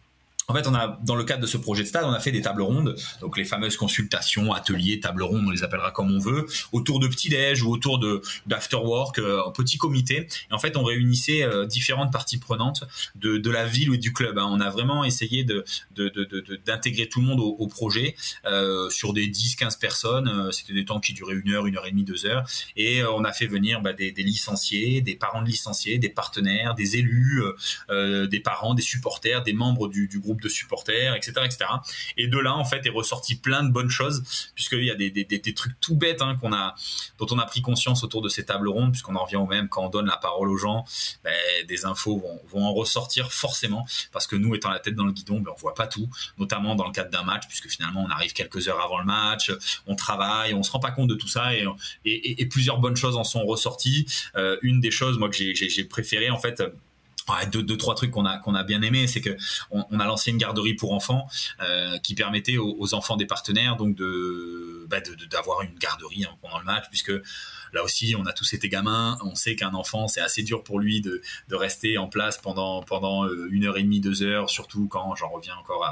[0.49, 2.32] en fait, on a, dans le cadre de ce projet de stade, on a fait
[2.32, 6.18] des tables rondes, donc les fameuses consultations, ateliers, tables rondes, on les appellera comme on
[6.18, 10.28] veut, autour de petits déj ou autour de d'afterwork, euh, en petit comité.
[10.51, 12.84] Et en fait, on réunissait euh, différentes parties prenantes
[13.14, 14.38] de, de la ville ou du club.
[14.38, 14.47] Hein.
[14.51, 15.64] On a vraiment essayé de
[16.66, 18.14] d'intégrer tout le monde au, projet
[18.47, 20.28] euh, sur des 10-15 personnes.
[20.28, 22.47] Euh, c'était des temps qui duraient une heure, une heure et demie, deux heures.
[22.76, 26.74] Et on a fait venir bah, des, des, licenciés, des parents de licenciés, des partenaires,
[26.74, 27.42] des élus,
[27.90, 31.64] des parents, des supporters, des membres du, du groupe de supporters, etc., etc.
[32.16, 34.22] Et de là, en fait, est ressorti plein de bonnes choses,
[34.55, 36.74] puisqu'il y a des, trucs tout bêtes hein, qu'on a,
[37.18, 39.68] dont on a pris conscience autour de ces tables rondes, puisqu'on en revient au même,
[39.68, 40.85] quand on donne la parole aux gens,
[41.22, 41.32] ben,
[41.66, 42.22] des infos
[42.53, 45.61] vont, en ressortir forcément, parce que nous, étant la tête dans le guidon, ben, on
[45.61, 46.09] voit pas tout,
[46.39, 49.53] notamment dans le cadre d'un match, puisque finalement, on arrive quelques heures avant le match,
[49.87, 51.53] on travaille, on se rend pas compte de tout ça,
[52.05, 54.07] et plusieurs bonnes choses en sont ressorties.
[54.37, 56.62] Euh, une des choses, moi, que j'ai préféré, en fait,
[57.51, 59.37] Deux, trois trucs qu'on a qu'on a bien aimé, c'est que
[59.70, 61.27] on, a lancé une garderie pour enfants
[61.61, 64.99] euh, qui permettait aux, enfants des partenaires donc de bah
[65.31, 67.12] d'avoir une garderie hein, pendant le match, puisque
[67.72, 69.18] là aussi, on a tous été gamins.
[69.25, 72.83] On sait qu'un enfant, c'est assez dur pour lui de, de, rester en place pendant,
[72.83, 75.85] pendant euh, une heure et demie, deux heures, surtout quand j'en reviens encore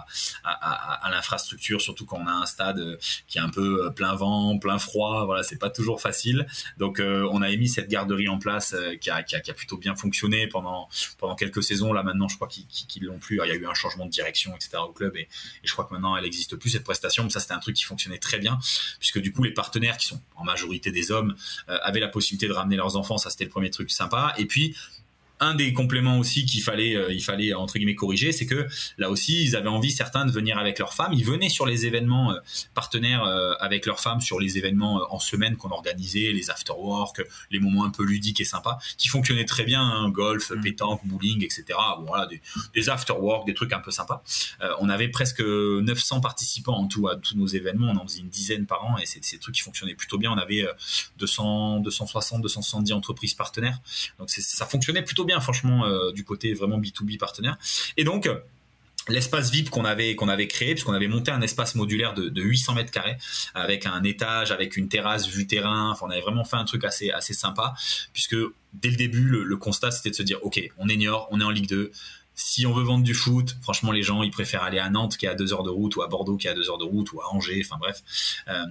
[0.45, 4.59] à, l'infrastructure, surtout quand on a un stade euh, qui est un peu plein vent,
[4.59, 5.25] plein froid.
[5.25, 6.47] Voilà, c'est pas toujours facile.
[6.79, 10.47] Donc, on a émis cette garderie en place qui, a, qui, a, plutôt bien fonctionné
[10.47, 10.89] pendant,
[11.23, 11.93] pendant quelques saisons.
[11.93, 13.41] Là, maintenant, je crois qu'ils l'ont plus.
[13.43, 14.79] il y a eu un changement de direction, etc.
[14.87, 15.29] au club et, et
[15.63, 17.23] je crois que maintenant, elle n'existe plus, cette prestation.
[17.23, 18.59] Mais ça, c'était un truc qui fonctionnait très bien
[18.99, 21.37] puisque du coup, les partenaires qui sont en majorité des hommes
[21.69, 23.19] euh, avaient la possibilité de ramener leurs enfants.
[23.19, 24.35] Ça, c'était le premier truc sympa.
[24.37, 24.77] Et puis,
[25.43, 29.11] un des compléments aussi qu'il fallait, euh, il fallait entre guillemets corriger, c'est que là
[29.11, 31.13] aussi, ils avaient envie certains de venir avec leurs femmes.
[31.13, 32.39] Ils venaient sur les événements euh,
[32.75, 37.59] partenaires euh, avec leurs femmes, sur les événements en semaine qu'on organisait, les after-work, les
[37.59, 40.61] moments un peu ludiques et sympas, qui fonctionnaient très bien, hein, golf, mm.
[40.61, 41.65] pétanque, bowling, etc.
[42.07, 42.41] voilà, des,
[42.75, 44.23] des after-work, des trucs un peu sympas.
[44.79, 47.91] on avait presque 900 participants en tout à tous nos événements.
[47.91, 50.31] On en faisait une dizaine par an et c'est des trucs qui fonctionnaient plutôt bien.
[50.31, 50.65] On avait
[51.19, 53.81] 200, 260, 270 entreprises partenaires.
[54.19, 57.57] Donc ça fonctionnait plutôt bien franchement, euh, du côté vraiment B2B partenaire.
[57.97, 58.29] Et donc,
[59.09, 62.75] l'espace VIP qu'on avait qu'on avait créé puisqu'on avait monté un espace modulaire de, 800
[62.75, 63.17] mètres carrés
[63.55, 66.85] avec un étage avec une terrasse vue terrain enfin on avait vraiment fait un truc
[66.85, 67.75] assez assez sympa
[68.13, 68.37] puisque
[68.75, 71.51] dès le début le, constat c'était de se dire ok on Niort on est en
[71.51, 71.91] Ligue 2
[72.35, 75.27] si on veut vendre du foot, franchement, les gens, ils préfèrent aller à Nantes qui
[75.27, 76.85] est à deux heures de route, ou à Bordeaux qui est à deux heures de
[76.85, 78.03] route, ou à Angers, enfin bref.
[78.49, 78.65] Euh,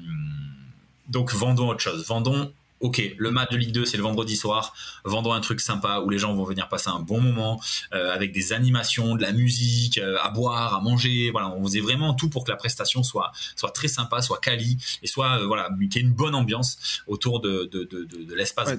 [1.07, 2.05] donc, vendons autre chose.
[2.07, 2.51] Vendons
[2.82, 4.73] ok, le match de Ligue 2 c'est le vendredi soir,
[5.05, 7.61] vendons un truc sympa où les gens vont venir passer un bon moment
[7.93, 11.29] euh, avec des animations, de la musique, euh, à boire, à manger.
[11.32, 14.77] Voilà, on faisait vraiment tout pour que la prestation soit soit très sympa, soit quali
[15.03, 18.36] et soit euh, voilà qu'il y ait une bonne ambiance autour de de, de, de,
[18.36, 18.77] l'espace ouais,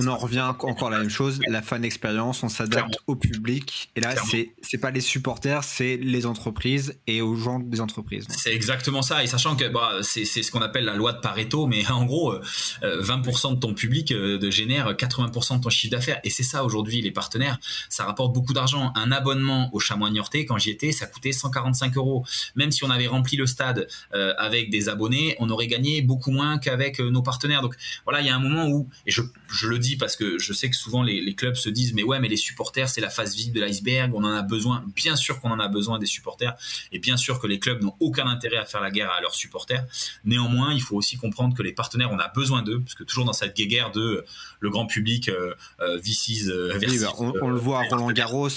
[0.00, 4.00] on, en revient encore la même chose, la fan expérience, on s'adapte au public et
[4.00, 4.14] là
[4.62, 8.26] c'est pas les supporters, c'est les entreprises et aux gens des entreprises.
[8.28, 11.20] C'est exactement ça et sachant que bah, c'est c'est ce qu'on appelle la loi de
[11.20, 12.34] Pareto, mais en gros
[12.82, 16.20] 20 de ton public euh, de génère 80% de ton chiffre d'affaires.
[16.24, 17.58] Et c'est ça aujourd'hui, les partenaires,
[17.88, 18.92] ça rapporte beaucoup d'argent.
[18.94, 22.24] Un abonnement au Chamois Niortais, quand j'y étais, ça coûtait 145 euros.
[22.56, 26.30] Même si on avait rempli le stade euh, avec des abonnés, on aurait gagné beaucoup
[26.30, 27.62] moins qu'avec euh, nos partenaires.
[27.62, 30.38] Donc voilà, il y a un moment où, et je, je le dis parce que
[30.38, 33.00] je sais que souvent les, les clubs se disent, mais ouais, mais les supporters, c'est
[33.00, 34.84] la face visible de l'iceberg, on en a besoin.
[34.94, 36.54] Bien sûr qu'on en a besoin des supporters,
[36.92, 39.34] et bien sûr que les clubs n'ont aucun intérêt à faire la guerre à leurs
[39.34, 39.84] supporters.
[40.24, 43.24] Néanmoins, il faut aussi comprendre que les partenaires, on a besoin d'eux, parce que toujours
[43.26, 44.24] dans cette guerre de
[44.60, 48.48] le grand public euh, euh, VCs euh, bah, on, le voit à Roland Garros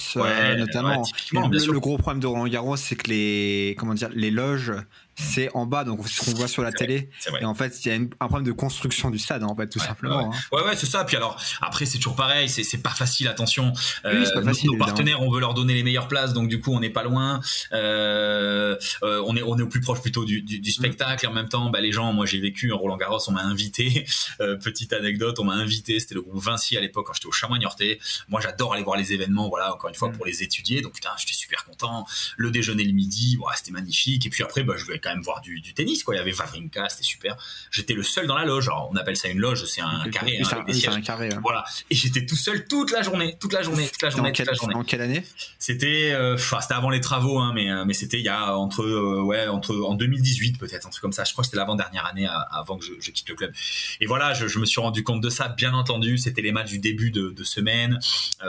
[0.58, 1.04] notamment.
[1.34, 4.72] le, gros problème de Roland Garros, c'est que les comment dire les loges
[5.16, 7.10] c'est en bas, donc ce qu'on voit sur la télé.
[7.40, 9.80] Et en fait, il y a un problème de construction du stade, en fait, tout
[9.80, 10.32] simplement.
[10.34, 10.38] Hein.
[10.52, 11.04] Ouais, ouais, c'est ça.
[11.04, 13.74] Puis alors, après, c'est toujours pareil, c'est pas facile, attention.
[14.06, 16.74] Euh, pas facile, nos, partenaires, on veut leur donner les meilleures places, donc du coup,
[16.74, 17.42] on n'est pas loin.
[17.74, 21.26] Euh, euh, on, est, on est au plus proche plutôt du, du, du spectacle.
[21.26, 23.44] Et en même temps, bah, les gens, moi, j'ai vécu en Roland Garros, on m'a
[23.44, 24.06] invité.
[24.42, 27.32] Euh, petite anecdote, on m'a invité, c'était le groupe Vinci à l'époque, quand j'étais au
[27.32, 30.18] chamois niortais Moi, j'adore aller voir les événements, voilà, encore une fois, mm.
[30.18, 30.82] pour les étudier.
[30.82, 32.06] Donc, putain, j'étais super content.
[32.36, 34.26] Le déjeuner le midi, voilà, c'était magnifique.
[34.26, 36.16] Et puis après, bah, je vais quand même voir du, tennis, quoi.
[36.16, 37.38] Il y avait Vavrinka, c'était super.
[37.70, 38.70] J'étais le seul dans la loge.
[38.70, 41.64] on appelle ça une loge, c'est un carré, hein, Un carré Voilà.
[41.90, 44.54] Et j'étais tout seul toute la journée, toute la journée, toute la journée, toute la
[44.54, 44.76] journée.
[44.76, 45.24] En quelle année?
[45.60, 48.82] C'était, euh, c'était avant les travaux, hein, mais euh, mais c'était il y a entre
[48.82, 51.24] euh, ouais entre en 2018 peut-être un truc comme ça.
[51.24, 53.54] Je crois que c'était l'avant dernière année avant que je, quitte le club.
[54.02, 55.50] Et voilà, je, me suis rendu compte de ça.
[55.50, 58.00] Bien entendu, c'était les matchs du début de, semaine,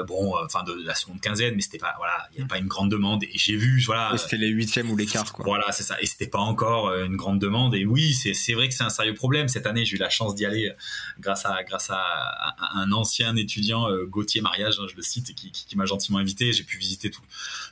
[0.07, 2.67] bon, enfin de, la seconde quinzaine, mais c'était pas voilà, il n'y avait pas une
[2.67, 3.25] grande demande.
[3.25, 4.17] Et j'ai vu voilà.
[4.17, 5.45] C'était les huitièmes ou les quarts quoi.
[5.45, 5.97] Voilà, c'est ça.
[6.01, 7.75] Et c'était pas encore euh, une grande demande.
[7.75, 9.49] Et oui, c'est vrai que c'est un sérieux problème.
[9.49, 10.75] Cette année, j'ai eu la chance d'y aller euh,
[11.21, 15.77] grâce à, grâce à, un ancien étudiant, euh, Gauthier Mariage, hein, je le cite, qui,
[15.77, 16.53] m'a gentiment invité.
[16.53, 17.23] J'ai pu visiter tout,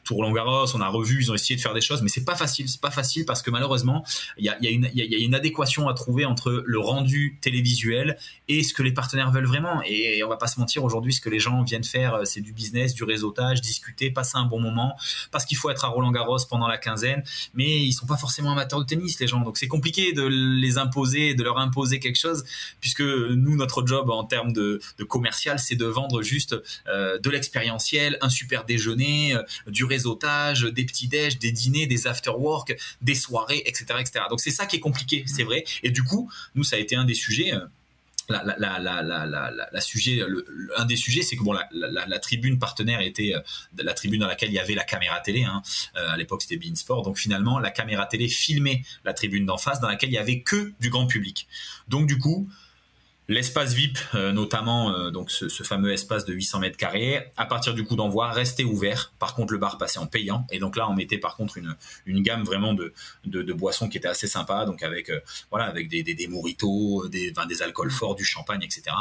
[0.04, 0.66] tout Roland Garros.
[0.74, 2.68] On a revu, ils ont essayé de faire des choses, mais c'est pas facile.
[2.68, 4.04] C'est pas facile parce que malheureusement,
[4.36, 7.38] il y a, y, a une, y a une adéquation à trouver entre le rendu
[7.40, 8.18] télévisuel
[8.48, 9.80] et ce que les partenaires veulent vraiment.
[9.86, 12.52] Et, on va pas se mentir, aujourd'hui, ce que les gens viennent faire, c'est du
[12.52, 14.96] business, du réseautage, discuter, passer un bon moment,
[15.30, 17.22] parce qu'il faut être à Roland Garros pendant la quinzaine,
[17.54, 19.42] mais ils sont pas forcément amateurs de tennis, les gens.
[19.42, 22.44] Donc c'est compliqué de les imposer, de leur imposer quelque chose,
[22.80, 26.56] puisque nous, notre job en termes de, commercial, c'est de vendre juste
[26.88, 32.06] euh, de l'expérientiel, un super déjeuner, euh, du réseautage, des petits déj, des dîners, des
[32.06, 34.24] after-work, des soirées, etc., etc.
[34.30, 35.64] Donc c'est ça qui est compliqué, c'est vrai.
[35.82, 37.52] Et du coup, nous, ça a été un des sujets.
[37.52, 37.60] Euh,
[38.28, 40.22] la, la, la, la, sujet,
[40.76, 43.40] un des sujets, c'est que bon, la, tribune partenaire était euh,
[43.82, 45.44] la tribune dans laquelle il y avait la caméra télé.
[45.44, 45.62] Hein.
[45.96, 47.02] Euh, à l'époque, c'était Bein Sport.
[47.02, 50.40] Donc finalement, la caméra télé filmait la tribune d'en face, dans laquelle il y avait
[50.40, 51.46] que du grand public.
[51.88, 52.48] Donc du coup,
[53.26, 57.72] L'espace VIP, euh, notamment euh, donc ce, fameux espace de 800 mètres carrés, à partir
[57.72, 59.14] du coup d'envoi, restait ouvert.
[59.18, 60.46] Par contre, le bar passait en payant.
[60.52, 62.92] Et donc là, on mettait par contre une, une gamme vraiment de,
[63.24, 65.20] de, boissons qui était assez sympa, donc avec euh,
[65.50, 68.94] voilà avec des, des, moritos, des, des alcools forts, du champagne, etc.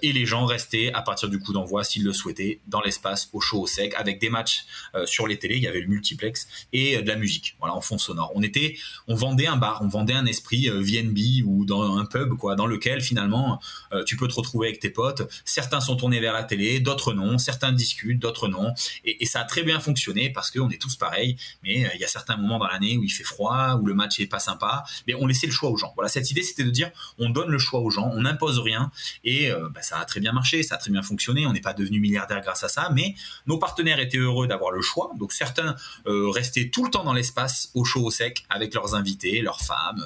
[0.00, 3.40] et les gens restaient à partir du coup d'envoi, s'ils le souhaitaient, dans l'espace au
[3.40, 4.64] chaud, au sec, avec des matchs
[5.06, 5.56] sur les télés.
[5.56, 8.32] Il y avait le multiplex et de la musique, voilà en fond sonore.
[8.34, 8.76] On était,
[9.08, 12.66] on vendait un bar, on vendait un esprit VNB ou dans un pub quoi, dans
[12.66, 13.49] lequel finalement
[13.92, 15.22] euh, tu peux te retrouver avec tes potes.
[15.44, 17.38] Certains sont tournés vers la télé, d'autres non.
[17.38, 18.72] Certains discutent, d'autres non.
[19.04, 21.36] Et, ça a très bien fonctionné parce qu'on est tous pareils.
[21.62, 23.94] Mais euh, il y a certains moments dans l'année où il fait froid, où le
[23.94, 24.84] match est pas sympa.
[25.06, 25.92] Mais on laissait le choix aux gens.
[25.94, 28.90] Voilà, cette idée, c'était de dire, on donne le choix aux gens, on n'impose rien.
[29.24, 31.46] Et euh, bah, ça a très bien marché, ça a très bien fonctionné.
[31.46, 33.14] On n'est pas devenu milliardaire grâce à ça, mais
[33.46, 35.12] nos partenaires étaient heureux d'avoir le choix.
[35.18, 35.76] Donc certains
[36.06, 40.02] restaient tout le temps dans l'espace, au chaud, au sec, avec leurs invités, leurs femmes,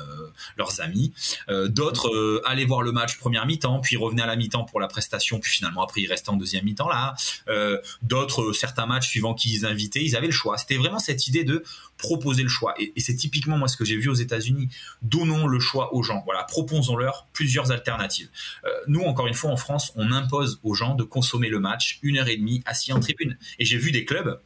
[0.56, 1.12] leurs amis.
[1.48, 5.40] D'autres allaient voir le match premier mi-temps, puis revenait à la mi-temps pour la prestation,
[5.40, 7.14] puis finalement après il restait en deuxième mi-temps là.
[7.48, 10.56] Euh, d'autres, euh, certains matchs suivant qui ils invitaient, ils avaient le choix.
[10.58, 11.64] C'était vraiment cette idée de
[11.98, 12.74] proposer le choix.
[12.78, 14.68] Et, c'est typiquement moi ce que j'ai vu aux États-Unis.
[15.02, 16.22] Donnons le choix aux gens.
[16.24, 18.28] Voilà, proposons-leur plusieurs alternatives.
[18.64, 21.98] Euh, nous, encore une fois, en France, on impose aux gens de consommer le match
[22.02, 23.36] une heure et demie assis en tribune.
[23.58, 24.40] Et j'ai vu des clubs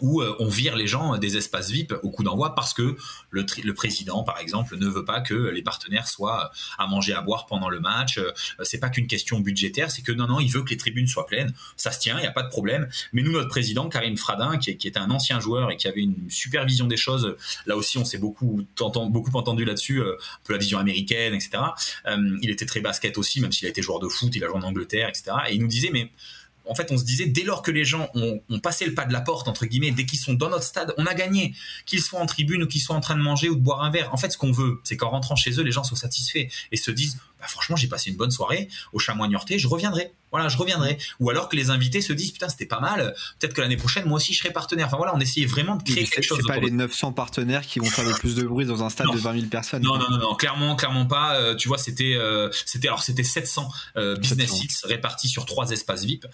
[0.00, 2.96] où euh, on vire les gens des espaces VIP au coup d'envoi parce que
[3.30, 7.22] le, le, président, par exemple, ne veut pas que les partenaires soient à manger, à
[7.22, 8.18] boire pendant le match.
[8.18, 8.32] Euh,
[8.62, 11.26] c'est pas qu'une question budgétaire, c'est que non, non, il veut que les tribunes soient
[11.26, 11.52] pleines.
[11.76, 12.88] Ça se tient, il n'y a pas de problème.
[13.12, 16.02] Mais nous, notre président, Karim Fradin, qui, qui était un ancien joueur et qui avait
[16.02, 17.36] une supervision des choses,
[17.66, 21.62] là aussi, on s'est beaucoup, beaucoup entendu là-dessus, euh, un peu la vision américaine, etc.
[22.42, 24.56] il était très basket aussi, même s'il a été joueur de foot, il a joué
[24.56, 25.32] en Angleterre, etc.
[25.48, 26.10] Et il nous disait, mais
[26.68, 29.12] en fait, on se disait, dès lors que les gens ont, passé le pas de
[29.12, 31.54] la porte, entre guillemets, dès qu'ils sont dans notre stade, on a gagné.
[31.84, 33.90] Qu'ils soient en tribune ou qu'ils soient en train de manger ou de boire un
[33.90, 34.12] verre.
[34.12, 36.76] En fait, ce qu'on veut, c'est qu'en rentrant chez eux, les gens soient satisfaits et
[36.76, 40.12] se disent, bah, franchement, j'ai passé une bonne soirée au chamois Niortais, je reviendrai.
[40.32, 40.98] Voilà, je reviendrai.
[41.20, 44.06] Ou alors que les invités se disent, putain, c'était pas mal, peut-être que l'année prochaine,
[44.06, 44.86] moi aussi, je serai partenaire.
[44.86, 46.40] Enfin voilà, on essayait vraiment de créer quelque chose.
[46.42, 49.06] C'est pas les 900 partenaires qui vont faire le plus de bruit dans un stade
[49.12, 49.82] de 20 000 personnes.
[49.82, 51.36] Non, non, non, non, clairement, clairement pas.
[51.36, 55.70] Euh, tu vois, c'était, euh, c'était, alors c'était 700 euh, business seats répartis sur trois
[55.70, 56.26] espaces VIP,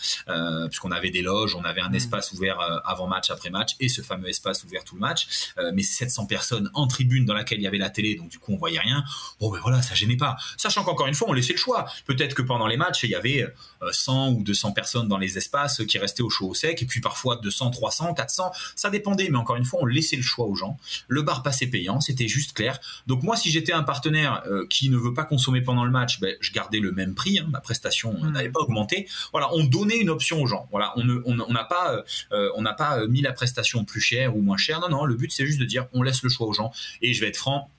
[0.68, 1.96] puisqu'on avait des loges, on avait un mm.
[1.96, 5.52] espace ouvert avant match, après match, et ce fameux espace ouvert tout le match.
[5.74, 8.52] mais 700 personnes en tribune dans laquelle il y avait la télé, donc du coup,
[8.52, 9.04] on voyait rien.
[9.38, 10.36] Bon, ben voilà, ça gênait pas.
[10.56, 11.86] Sachant qu'encore une fois, on laissait le choix.
[12.06, 13.46] Peut-être que pendant les matchs, il y avait
[13.90, 17.00] 100 ou 200 personnes dans les espaces qui restaient au chaud au sec, et puis
[17.00, 20.54] parfois 200, 300, 400, ça dépendait, mais encore une fois, on laissait le choix aux
[20.54, 20.76] gens.
[21.08, 22.78] Le bar passait payant, c'était juste clair.
[23.06, 26.20] Donc moi, si j'étais un partenaire euh, qui ne veut pas consommer pendant le match,
[26.20, 28.32] ben, je gardais le même prix, hein, ma prestation hmm.
[28.32, 29.08] n'avait pas augmenté.
[29.32, 30.68] Voilà, on donnait une option aux gens.
[30.70, 34.40] Voilà, on n'a on, pas, euh, on n'a pas mis la prestation plus chère ou
[34.40, 34.80] moins chère.
[34.80, 36.72] Non, non, le but c'est juste de dire, on laisse le choix aux gens.
[37.00, 37.70] Et je vais être franc,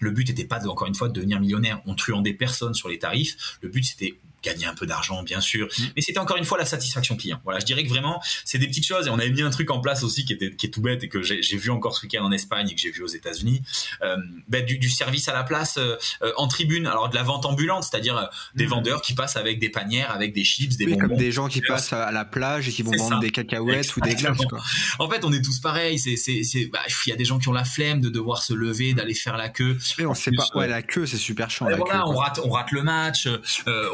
[0.00, 1.80] le but n'était pas, encore une fois, de devenir millionnaire.
[1.86, 3.58] On truand des personnes sur les tarifs.
[3.62, 5.66] Le but, c'était gagner un peu d'argent bien sûr.
[5.66, 5.82] Mm.
[5.96, 7.40] mais c'était encore une fois la satisfaction client.
[7.44, 9.06] Voilà je dirais que vraiment c'est des petites choses.
[9.06, 11.04] Et on avait mis un truc en place aussi qui était qui est tout bête
[11.04, 13.62] et que j'ai vu encore ce week-end en Espagne et que j'ai vu aux États-Unis.
[14.02, 14.16] Euh,
[14.48, 16.86] ben, du, service à la place euh, euh, en tribune.
[16.86, 18.70] Alors de la vente ambulante c'est-à-dire des mm.
[18.70, 21.60] vendeurs qui passent avec des panières avec des chips des bonbons comme des gens qui
[21.60, 24.60] passent à la plage et qui vont vendre des cacahuètes ou des glaces quoi.
[24.98, 25.98] en fait on est tous pareils.
[25.98, 28.54] C'est c'est bah, il y a des gens qui ont la flemme de devoir se
[28.54, 29.78] lever d'aller faire la queue.
[29.98, 30.46] Mais on sait pas.
[30.54, 33.28] ouais la queue c'est super chiant voilà on rate on rate le match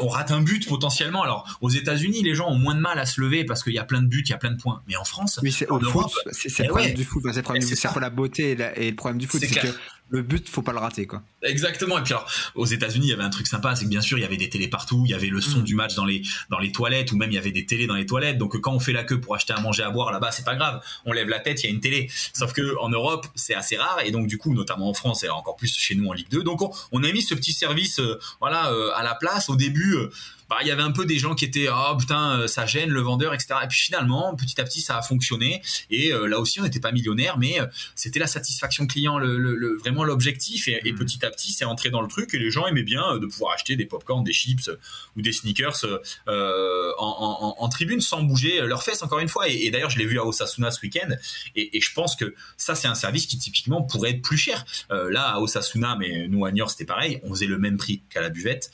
[0.01, 1.23] on rate un but potentiellement.
[1.23, 3.79] Alors, aux États-Unis, les gens ont moins de mal à se lever parce qu'il y
[3.79, 4.81] a plein de buts, il y a plein de points.
[4.87, 7.23] Mais en France, oui, c'est au foot, c'est le eh problème du foot.
[7.33, 9.67] C'est le la beauté et, le problème du foot, c'est que
[10.09, 11.21] le but, faut pas le rater, quoi.
[11.43, 11.97] Exactement.
[11.99, 14.17] Et puis alors, aux États-Unis, il y avait un truc sympa, c'est que bien sûr,
[14.17, 15.63] il y avait des télés partout, il y avait le son mm.
[15.63, 17.95] du match dans les dans les toilettes, ou même il y avait des télés dans
[17.95, 18.37] les toilettes.
[18.37, 20.55] Donc quand on fait la queue pour acheter à manger, à boire là-bas, c'est pas
[20.55, 20.81] grave.
[21.05, 22.09] On lève la tête, il y a une télé.
[22.33, 25.29] Sauf que en Europe, c'est assez rare, et donc du coup, notamment en France, et
[25.29, 26.43] encore plus chez nous en Ligue 2.
[26.43, 29.49] Donc on, a mis ce petit service, euh, voilà, euh, à la place.
[29.49, 29.95] Au début.
[29.95, 30.09] Euh,
[30.49, 33.01] bah, il y avait un peu des gens qui étaient oh putain ça gêne le
[33.01, 35.61] vendeur etc et puis finalement petit à petit ça a fonctionné.
[35.89, 37.59] Et là aussi on n'était pas millionnaire mais
[37.95, 40.67] c'était la satisfaction client le, le, vraiment l'objectif.
[40.67, 40.97] Et, et, mm.
[40.97, 43.53] petit à petit c'est entré dans le truc et les gens aimaient bien de pouvoir
[43.53, 44.69] acheter des popcorn des chips
[45.15, 45.85] ou des sneakers
[46.27, 49.49] euh, en, en, en, tribune sans bouger leurs fesses encore une fois.
[49.49, 51.09] Et, d'ailleurs je l'ai vu à Osasuna ce week-end.
[51.55, 54.65] Et, et, je pense que ça c'est un service qui typiquement pourrait être plus cher.
[54.89, 57.19] Là à Osasuna mais nous à Niort c'était pareil.
[57.23, 58.71] On faisait le même prix qu'à la buvette.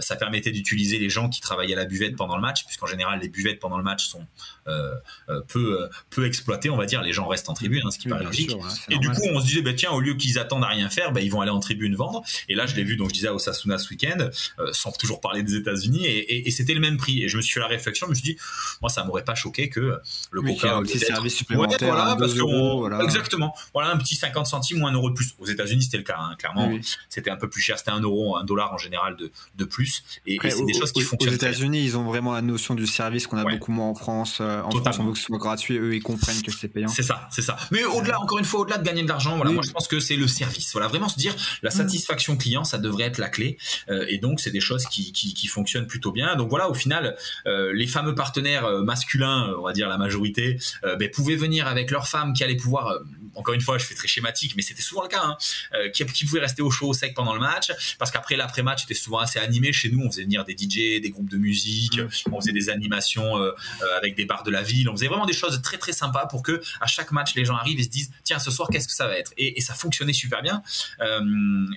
[0.00, 3.28] Ça permettait d'utiliser les qui travaillaient à la buvette pendant le match, puisqu'en général les
[3.28, 4.26] buvettes pendant le match sont
[4.68, 4.94] euh,
[5.28, 7.02] euh, peu euh, peu exploitées, on va dire.
[7.02, 8.52] Les gens restent en tribune, hein, ce qui paraît logique.
[8.88, 11.12] et du coup, on se disait, bah, tiens, au lieu qu'ils attendent à rien faire,
[11.12, 12.22] bah, ils vont aller en tribune vendre.
[12.48, 14.28] Et là, je l'ai vu, donc je disais à Osasuna ce week-end,
[14.72, 17.22] sans toujours parler des États-Unis, et, c'était le même prix.
[17.22, 18.36] Et je me suis fait la réflexion, je me suis dit,
[18.80, 19.98] moi, ça m'aurait pas choqué que
[20.30, 20.76] le oui, Coca.
[20.76, 23.02] Un petit service supplémentaire, voilà, parce voilà.
[23.04, 23.54] exactement.
[23.72, 25.34] Voilà, un petit 50 centimes ou un euro de plus.
[25.38, 26.72] Aux États-Unis, c'était le cas, hein, clairement.
[27.08, 30.02] C'était un peu plus cher, c'était un euro, un dollar en général de, de plus.
[30.26, 33.38] Et, c'est des choses qui aux États-Unis, ils ont vraiment la notion du service qu'on
[33.38, 34.38] a beaucoup moins en France.
[34.40, 35.76] Euh, en France, on veut que ce soit gratuit.
[35.78, 36.88] Eux, ils comprennent que c'est payant.
[36.88, 37.56] C'est ça, c'est ça.
[37.70, 40.00] Mais au-delà, encore une fois, au-delà de gagner de l'argent, voilà, moi, je pense que
[40.00, 40.72] c'est le service.
[40.72, 41.72] Voilà, vraiment se dire la mm.
[41.72, 43.58] satisfaction client, ça devrait être la clé.
[43.88, 46.36] Euh, et donc, c'est des choses qui, qui, qui, fonctionnent plutôt bien.
[46.36, 51.10] Donc voilà, au final, euh, les fameux partenaires masculins, on va dire la majorité, ben,
[51.10, 52.98] pouvaient venir avec leurs femmes qui allaient pouvoir
[53.36, 55.36] encore une fois, je fais très schématique, mais c'était souvent le cas, hein,
[55.74, 58.84] euh, qui, qui pouvaient rester au chaud, au sec pendant le match, parce qu'après l'après-match
[58.84, 60.02] était souvent assez animé chez nous.
[60.04, 63.50] On faisait venir des DJ, des groupes de musique, on faisait des animations euh,
[63.82, 64.88] euh, avec des bars de la ville.
[64.88, 67.56] On faisait vraiment des choses très très sympas pour que à chaque match les gens
[67.56, 69.32] arrivent et se disent tiens ce soir qu'est-ce que ça va être?
[69.36, 70.62] Et, ça fonctionnait super bien.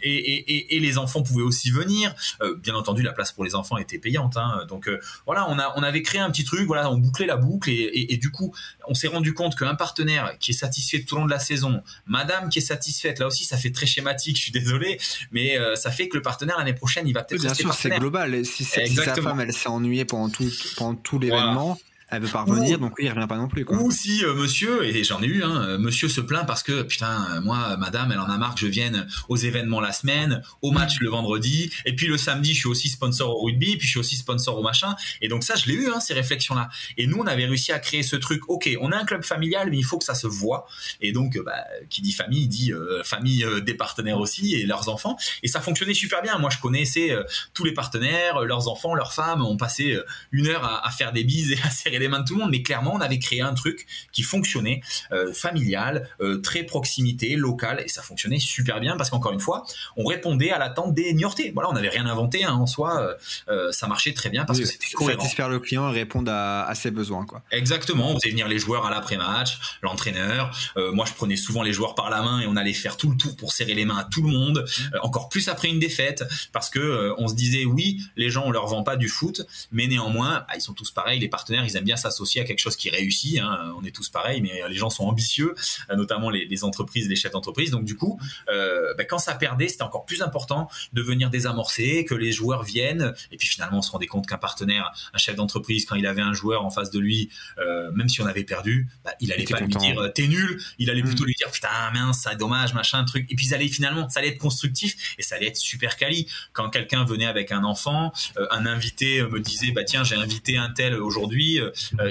[0.04, 2.14] Et, et, les enfants pouvaient aussi venir.
[2.58, 4.38] bien entendu, la place pour les enfants était payante.
[4.38, 4.88] Hein, donc
[5.26, 6.68] voilà, on a on avait créé un petit truc.
[6.68, 8.54] Voilà, on bouclait la boucle et, du coup
[8.88, 11.82] on s'est rendu compte qu'un partenaire qui est satisfait tout au long de la saison,
[12.06, 15.00] madame qui est satisfaite, là aussi ça fait très schématique, je suis désolé,
[15.32, 17.90] mais euh, ça fait que le partenaire l'année prochaine il va peut-être Bien sûr, c'est
[17.90, 18.46] global.
[18.46, 18.82] Si, sa
[19.16, 21.80] femme elle s'est ennuyée pendant tout, pendant tout l'événement,
[22.12, 23.66] Elle veut pas revenir, donc lui, il revient pas non plus.
[23.66, 23.78] Quoi.
[23.78, 26.82] Ou si euh, monsieur, et j'en ai eu, hein, euh, monsieur se plaint parce que,
[26.82, 30.72] putain, moi, madame, elle en a marre que je vienne aux événements la semaine, au
[30.72, 33.92] match le vendredi, et puis le samedi, je suis aussi sponsor au rugby, puis je
[33.92, 34.96] suis aussi sponsor au machin.
[35.22, 36.70] Et donc ça, je l'ai eu, hein, ces réflexions-là.
[36.98, 39.70] Et nous, on avait réussi à créer ce truc, ok, on a un club familial,
[39.70, 40.66] mais il faut que ça se voit.
[41.02, 42.72] Et donc, bah, qui dit famille, dit
[43.04, 45.16] famille des partenaires aussi, et leurs enfants.
[45.44, 46.40] Et ça fonctionnait super bien.
[46.40, 47.16] Moi, je connaissais
[47.54, 49.96] tous les partenaires, leurs enfants, leurs femmes, on passait
[50.32, 52.42] une heure à, à faire des bises et à serrer les mains de tout le
[52.42, 54.82] monde, mais clairement, on avait créé un truc qui fonctionnait,
[55.12, 59.66] euh, familial, euh, très proximité, local, et ça fonctionnait super bien parce qu'encore une fois,
[59.96, 61.52] on répondait à l'attente des Niortais.
[61.54, 63.16] Voilà, on n'avait rien inventé hein, en soi,
[63.50, 65.22] euh, ça marchait très bien parce que c'était cohérent.
[65.22, 67.42] Satisfaire le client et répondre à, ses besoins, quoi.
[67.52, 70.56] Exactement, on faisait venir les joueurs à l'après-match, l'entraîneur.
[70.94, 73.18] moi, je prenais souvent les joueurs par la main et on allait faire tout le
[73.18, 74.66] tour pour serrer les mains à tout le monde.
[75.02, 76.24] encore plus après une défaite,
[76.54, 79.42] parce que on se disait oui, les gens on leur vend pas du foot,
[79.72, 81.20] mais néanmoins, bah, ils sont tous pareils.
[81.20, 83.40] Les partenaires, ils aiment bien s'associer à quelque chose qui réussit.
[83.40, 83.74] Hein.
[83.78, 85.56] On est tous pareils, mais les gens sont ambitieux,
[85.90, 87.72] euh, notamment les, entreprises, les chefs d'entreprise.
[87.72, 88.20] Donc du coup,
[88.50, 92.64] euh, bah, quand ça perdait, c'était encore plus important de venir désamorcer, que les joueurs
[92.64, 93.14] viennent.
[93.32, 96.22] Et puis finalement, on se rendait compte qu'un partenaire, un chef d'entreprise, quand il avait
[96.22, 97.30] un joueur en face de lui,
[97.60, 100.62] euh, même si on avait perdu, bah, il allait pas lui dire t'es nul.
[100.80, 101.28] Il allait plutôt mm.
[101.28, 103.26] lui dire putain mince, ça dommage, machin, truc.
[103.32, 106.28] Et puis ils allaient finalement, ça allait être constructif et ça allait être super quali.
[106.54, 108.12] Quand quelqu'un venait avec un enfant,
[108.52, 111.60] un invité me disait bah tiens j'ai invité un tel aujourd'hui,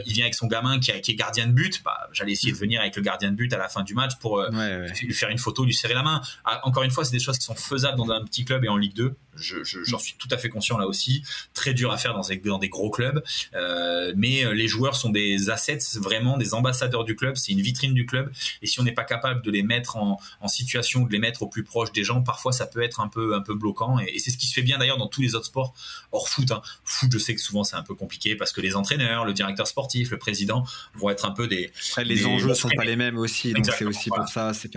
[0.06, 2.80] il vient avec son gamin qui, est gardien de but, bah, j'allais essayer de venir
[2.80, 5.38] avec le gardien de but à la fin du match pour euh, lui faire une
[5.38, 6.20] photo, lui serrer la main.
[6.44, 8.68] Ah, encore une fois, c'est des choses qui sont faisables dans un petit club et
[8.68, 11.22] en Ligue 2 j'en suis tout à fait conscient là aussi.
[11.54, 13.22] Très dur à faire dans des, dans des gros clubs,
[13.54, 17.36] euh, mais euh, les joueurs sont des assets, vraiment des ambassadeurs du club.
[17.36, 18.32] C'est une vitrine du club,
[18.62, 21.42] et si on n'est pas capable de les mettre en, en, situation, de les mettre
[21.42, 23.98] au plus proche des gens, parfois ça peut être un peu un peu bloquant.
[24.00, 25.74] Et, c'est ce qui se fait bien d'ailleurs dans tous les autres sports
[26.12, 26.50] hors foot.
[26.50, 26.62] Hein.
[26.84, 29.66] Foot, je sais que souvent c'est un peu compliqué parce que les entraîneurs, le directeur
[29.66, 30.64] sportif, le président
[30.94, 31.70] vont être un peu des.
[32.04, 34.52] les enjeux sont pas les mêmes aussi, donc c'est aussi pour ça.
[34.54, 34.70] C'est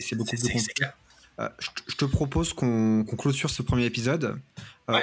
[0.00, 0.86] c'est beaucoup plus compliqué.
[1.40, 1.48] Euh,
[1.86, 4.40] je te propose qu'on clôture ce premier épisode.
[4.90, 4.98] Euh,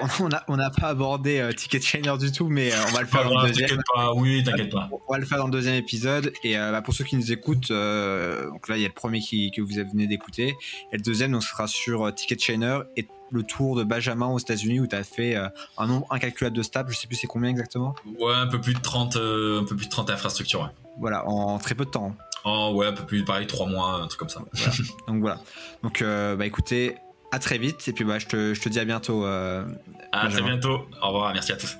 [0.48, 3.42] on n'a pas abordé euh, Ticket Chainer du tout, mais on va le faire dans
[3.42, 3.82] le deuxième.
[3.94, 4.14] Pas.
[4.14, 4.90] Oui, t'inquiète pas.
[5.08, 6.34] On va le faire dans le deuxième épisode.
[6.44, 9.52] Et bah, pour ceux qui nous écoutent, donc là, il y a le premier qui,
[9.52, 10.56] que vous venez d'écouter.
[10.92, 14.80] Et le deuxième, donc, sera sur Ticket Chainer et le tour de Benjamin aux États-Unis
[14.80, 15.36] où tu as fait
[15.78, 16.86] un nombre incalculable de stats.
[16.90, 17.96] Je sais plus c'est combien exactement.
[18.20, 20.72] Ouais, un peu plus de 30, un peu plus de 30 infrastructures.
[20.98, 22.16] Voilà, en très peu de temps.
[22.46, 24.41] Oh ouais, un peu plus, pareil, trois mois, un truc comme ça.
[25.08, 25.39] Donc voilà.
[25.82, 26.96] Donc euh, bah écoutez,
[27.32, 29.26] à très vite et puis bah je te, je te dis à bientôt.
[29.26, 29.66] Euh,
[30.12, 30.88] à très bientôt.
[31.02, 31.78] Au revoir, merci à tous.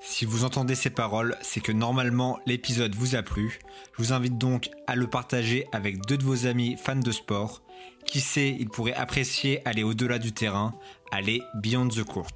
[0.00, 3.58] Si vous entendez ces paroles, c'est que normalement l'épisode vous a plu.
[3.96, 7.62] Je vous invite donc à le partager avec deux de vos amis fans de sport.
[8.06, 10.74] Qui sait, ils pourraient apprécier aller au-delà du terrain,
[11.12, 12.32] aller beyond the court.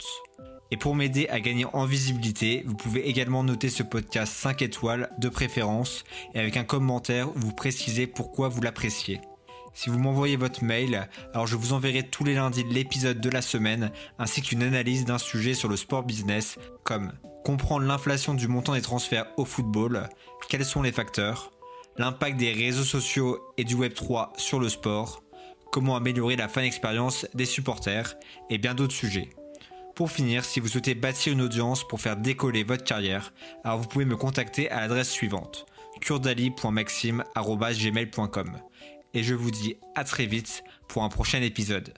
[0.73, 5.11] Et pour m'aider à gagner en visibilité, vous pouvez également noter ce podcast 5 étoiles
[5.18, 6.03] de préférence
[6.33, 9.20] et avec un commentaire où vous précisez pourquoi vous l'appréciez.
[9.75, 13.43] Si vous m'envoyez votre mail, alors je vous enverrai tous les lundis l'épisode de la
[13.43, 17.12] semaine ainsi qu'une analyse d'un sujet sur le sport business comme
[17.45, 20.09] comprendre l'inflation du montant des transferts au football,
[20.49, 21.53] quels sont les facteurs,
[21.99, 25.23] l'impact des réseaux sociaux et du Web3 sur le sport,
[25.70, 28.14] comment améliorer la fan expérience des supporters
[28.49, 29.29] et bien d'autres sujets.
[29.95, 33.88] Pour finir, si vous souhaitez bâtir une audience pour faire décoller votre carrière, alors vous
[33.88, 35.66] pouvez me contacter à l'adresse suivante
[36.01, 38.59] kurdali.maxime.gmail.com
[39.14, 41.95] Et je vous dis à très vite pour un prochain épisode.